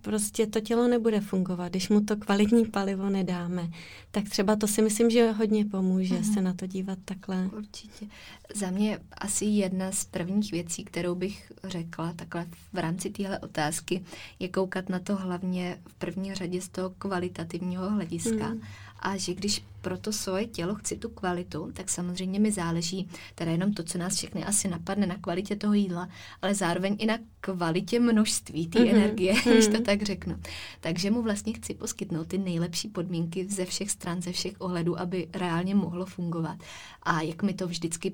[0.00, 3.70] prostě to tělo nebude fungovat, když mu to kvalitní palivo nedáme,
[4.10, 6.34] tak třeba to si myslím, že hodně pomůže mm-hmm.
[6.34, 7.50] se na to dívat takhle.
[7.56, 8.06] Určitě.
[8.54, 14.04] Za mě asi jedna z prvních věcí, kterou bych řekla takhle v rámci téhle otázky,
[14.38, 18.48] je koukat na to hlavně v první řadě z toho kvalitativního hlediska.
[18.48, 18.60] Mm
[19.00, 23.50] a že když pro to svoje tělo chci tu kvalitu, tak samozřejmě mi záleží teda
[23.50, 26.08] jenom to, co nás všechny asi napadne na kvalitě toho jídla,
[26.42, 28.90] ale zároveň i na kvalitě množství té mm-hmm.
[28.90, 29.52] energie, mm-hmm.
[29.52, 30.36] když to tak řeknu.
[30.80, 35.28] Takže mu vlastně chci poskytnout ty nejlepší podmínky ze všech stran, ze všech ohledů, aby
[35.32, 36.58] reálně mohlo fungovat.
[37.02, 38.12] A jak my to vždycky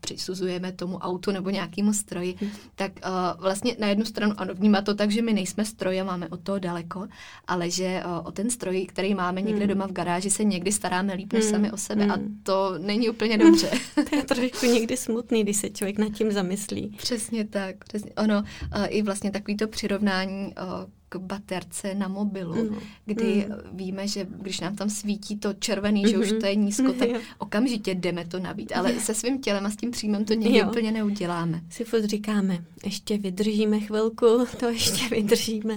[0.00, 2.48] přisuzujeme tomu autu nebo nějakému stroji, mm.
[2.74, 6.28] tak uh, vlastně na jednu stranu ano, vnímá to tak, že my nejsme stroje, máme
[6.28, 7.08] od toho daleko,
[7.46, 9.68] ale že uh, o ten stroj, který máme někde mm.
[9.68, 11.50] doma v garáži, se někdy staráme líp než mm.
[11.50, 12.10] sami o sebe mm.
[12.10, 13.70] a to není úplně dobře.
[13.94, 16.94] to je trošku někdy smutný, když se člověk nad tím zamyslí.
[16.98, 17.84] Přesně tak.
[17.84, 18.10] Přesně.
[18.10, 22.78] Ono uh, i vlastně takovýto přirovnání uh, k baterce na mobilu, mm.
[23.04, 23.76] kdy mm.
[23.76, 26.10] víme, že když nám tam svítí to červený, mm-hmm.
[26.10, 28.72] že už to je nízko, tak okamžitě jdeme to nabít.
[28.72, 30.68] Ale se svým tělem a s tím příjmem to někdy jo.
[30.68, 31.60] úplně neuděláme.
[31.70, 34.26] Si furt říkáme, ještě vydržíme chvilku,
[34.60, 35.76] to ještě vydržíme.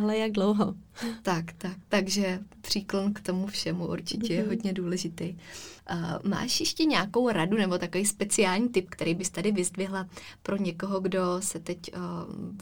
[0.00, 0.74] Ale jak dlouho?
[1.22, 1.76] Tak, tak.
[1.88, 4.48] Takže příklon k tomu všemu určitě je mhm.
[4.48, 5.36] hodně důležitý.
[5.90, 10.08] Uh, máš ještě nějakou radu nebo takový speciální tip, který bys tady vyzdvihla
[10.42, 12.02] pro někoho, kdo se teď uh,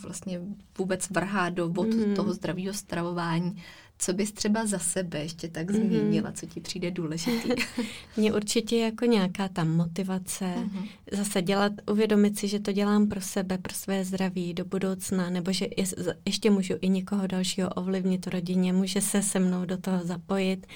[0.02, 0.40] vlastně
[0.78, 2.14] vůbec vrhá do vod mm.
[2.14, 3.62] toho zdravého stravování?
[4.04, 5.86] Co bys třeba za sebe ještě tak mm-hmm.
[5.86, 7.48] zmínila, co ti přijde důležitý?
[8.16, 10.88] Mně určitě jako nějaká tam motivace, mm-hmm.
[11.12, 15.52] zase dělat, uvědomit si, že to dělám pro sebe, pro své zdraví do budoucna, nebo
[15.52, 15.84] že je,
[16.26, 20.66] ještě můžu i někoho dalšího ovlivnit rodině, může se se mnou do toho zapojit.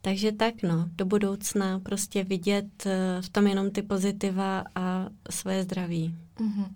[0.00, 5.62] Takže tak, no, do budoucna prostě vidět eh, v tom jenom ty pozitiva a své
[5.62, 6.14] zdraví.
[6.40, 6.66] Mm-hmm.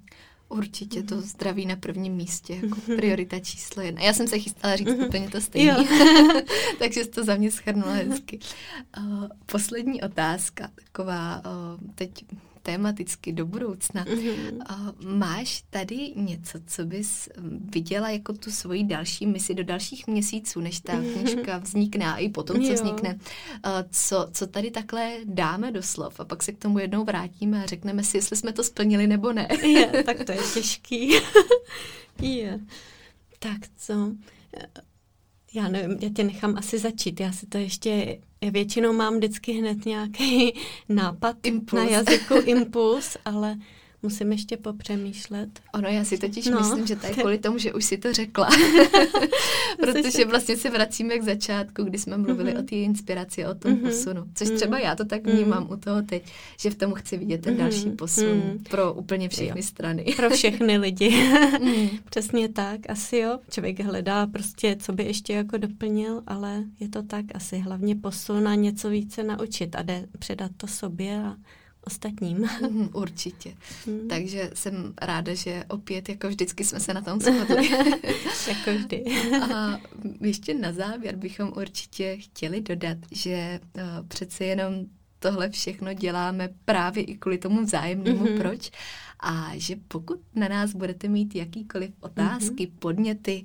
[0.52, 1.24] Určitě to mhm.
[1.24, 2.96] zdraví na prvním místě, jako mhm.
[2.96, 4.02] priorita číslo jedna.
[4.02, 5.06] Já jsem se chystala říct mm-hmm.
[5.06, 5.76] úplně to stejné,
[6.78, 8.38] takže jsi to za mě schrnula hezky.
[8.98, 12.24] Uh, poslední otázka, taková uh, teď
[12.62, 14.04] tématicky do budoucna.
[14.04, 14.62] Mm-hmm.
[15.18, 17.28] Máš tady něco, co bys
[17.74, 21.12] viděla jako tu svoji další misi do dalších měsíců, než ta mm-hmm.
[21.12, 22.74] knižka vznikne a i potom, co jo.
[22.74, 23.18] vznikne,
[23.90, 27.66] co, co tady takhle dáme do slov a pak se k tomu jednou vrátíme a
[27.66, 29.48] řekneme si, jestli jsme to splnili nebo ne.
[29.62, 31.12] Je, tak to je těžký.
[32.20, 32.60] je.
[33.38, 34.12] Tak co?
[35.54, 37.20] Já nevím, já tě nechám asi začít.
[37.20, 40.52] Já si to ještě, já většinou mám vždycky hned nějaký
[40.88, 41.82] nápad impuls.
[41.82, 43.56] na jazyku, impuls, ale
[44.02, 45.60] musím ještě popřemýšlet.
[45.74, 46.58] Ono, já si totiž no.
[46.58, 48.48] myslím, že to je kvůli tomu, že už si to řekla.
[49.80, 52.60] Protože vlastně se vracíme k začátku, kdy jsme mluvili mm-hmm.
[52.60, 53.88] o té inspiraci, o tom mm-hmm.
[53.88, 54.24] posunu.
[54.34, 54.56] Což mm-hmm.
[54.56, 55.72] třeba já to tak vnímám mm-hmm.
[55.72, 56.22] u toho teď,
[56.60, 58.62] že v tom chci vidět ten další posun mm-hmm.
[58.70, 59.66] pro úplně všechny jo.
[59.66, 60.04] strany.
[60.16, 61.32] pro všechny lidi.
[62.10, 63.38] Přesně tak, asi jo.
[63.50, 68.48] Člověk hledá prostě, co by ještě jako doplnil, ale je to tak asi hlavně posun
[68.48, 71.36] a něco více naučit a jde předat to sobě a
[71.84, 72.48] ostatním.
[72.70, 73.54] Mm, určitě.
[73.86, 74.08] Mm.
[74.08, 77.70] Takže jsem ráda, že opět, jako vždycky, jsme se na tom shodli.
[78.48, 79.04] jako vždy.
[79.54, 79.80] A
[80.20, 84.74] ještě na závěr bychom určitě chtěli dodat, že uh, přece jenom
[85.18, 88.38] tohle všechno děláme právě i kvůli tomu vzájemnému mm-hmm.
[88.38, 88.70] proč
[89.22, 92.78] a že pokud na nás budete mít jakýkoliv otázky, mm-hmm.
[92.78, 93.42] podněty,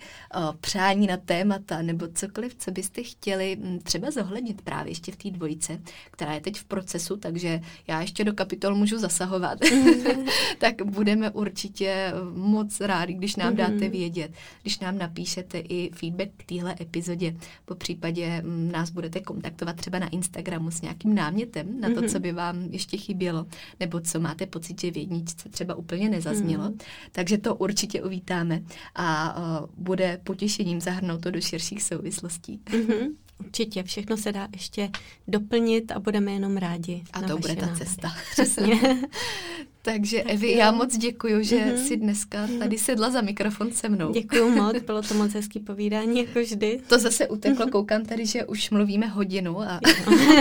[0.61, 5.81] přání na témata nebo cokoliv, co byste chtěli třeba zohlednit právě ještě v té dvojice,
[6.11, 10.29] která je teď v procesu, takže já ještě do kapitol můžu zasahovat, mm-hmm.
[10.57, 13.57] tak budeme určitě e, moc rádi, když nám mm-hmm.
[13.57, 19.75] dáte vědět, když nám napíšete i feedback k téhle epizodě, po případě nás budete kontaktovat
[19.75, 22.09] třeba na Instagramu s nějakým námětem na to, mm-hmm.
[22.11, 23.45] co by vám ještě chybělo,
[23.79, 26.63] nebo co máte pocit, že v jedničce třeba třeba úplně nezaznělo.
[26.63, 26.77] Hmm.
[27.11, 28.61] Takže to určitě uvítáme
[28.95, 32.61] a uh, bude potěšením zahrnout to do širších souvislostí.
[32.65, 33.07] Mm-hmm.
[33.39, 34.89] Určitě, všechno se dá ještě
[35.27, 37.03] doplnit a budeme jenom rádi.
[37.13, 37.85] A to bude ta návrhy.
[37.85, 38.11] cesta.
[38.31, 38.79] Přesně.
[39.81, 40.57] Takže tak Evi, jo.
[40.57, 41.75] já moc děkuji, že mm-hmm.
[41.75, 44.11] jsi dneska tady sedla za mikrofon se mnou.
[44.11, 46.79] Děkuji moc, bylo to moc hezký povídání, jako vždy.
[46.87, 49.79] To zase uteklo, koukám tady, že už mluvíme hodinu a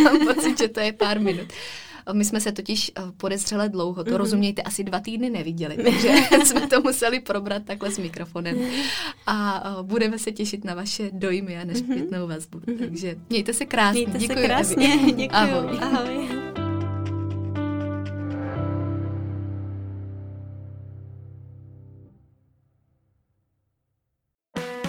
[0.05, 1.49] mám pocit, že to je pár minut.
[2.13, 4.17] My jsme se totiž eh, podezřele dlouho, to mm-hmm.
[4.17, 8.59] rozumějte, asi dva týdny neviděli, takže jsme to museli probrat takhle s mikrofonem.
[9.27, 12.29] A eh, budeme se těšit na vaše dojmy a nešpětnou mhm.
[12.29, 12.59] vazbu.
[12.59, 12.79] Mm-hmm.
[12.79, 14.01] Takže mějte se krásně.
[14.01, 14.99] Mějte Děkuji, se krásně.
[15.07, 15.29] Děkuji.
[15.29, 15.79] Ahoj.
[15.81, 16.36] Ahoj.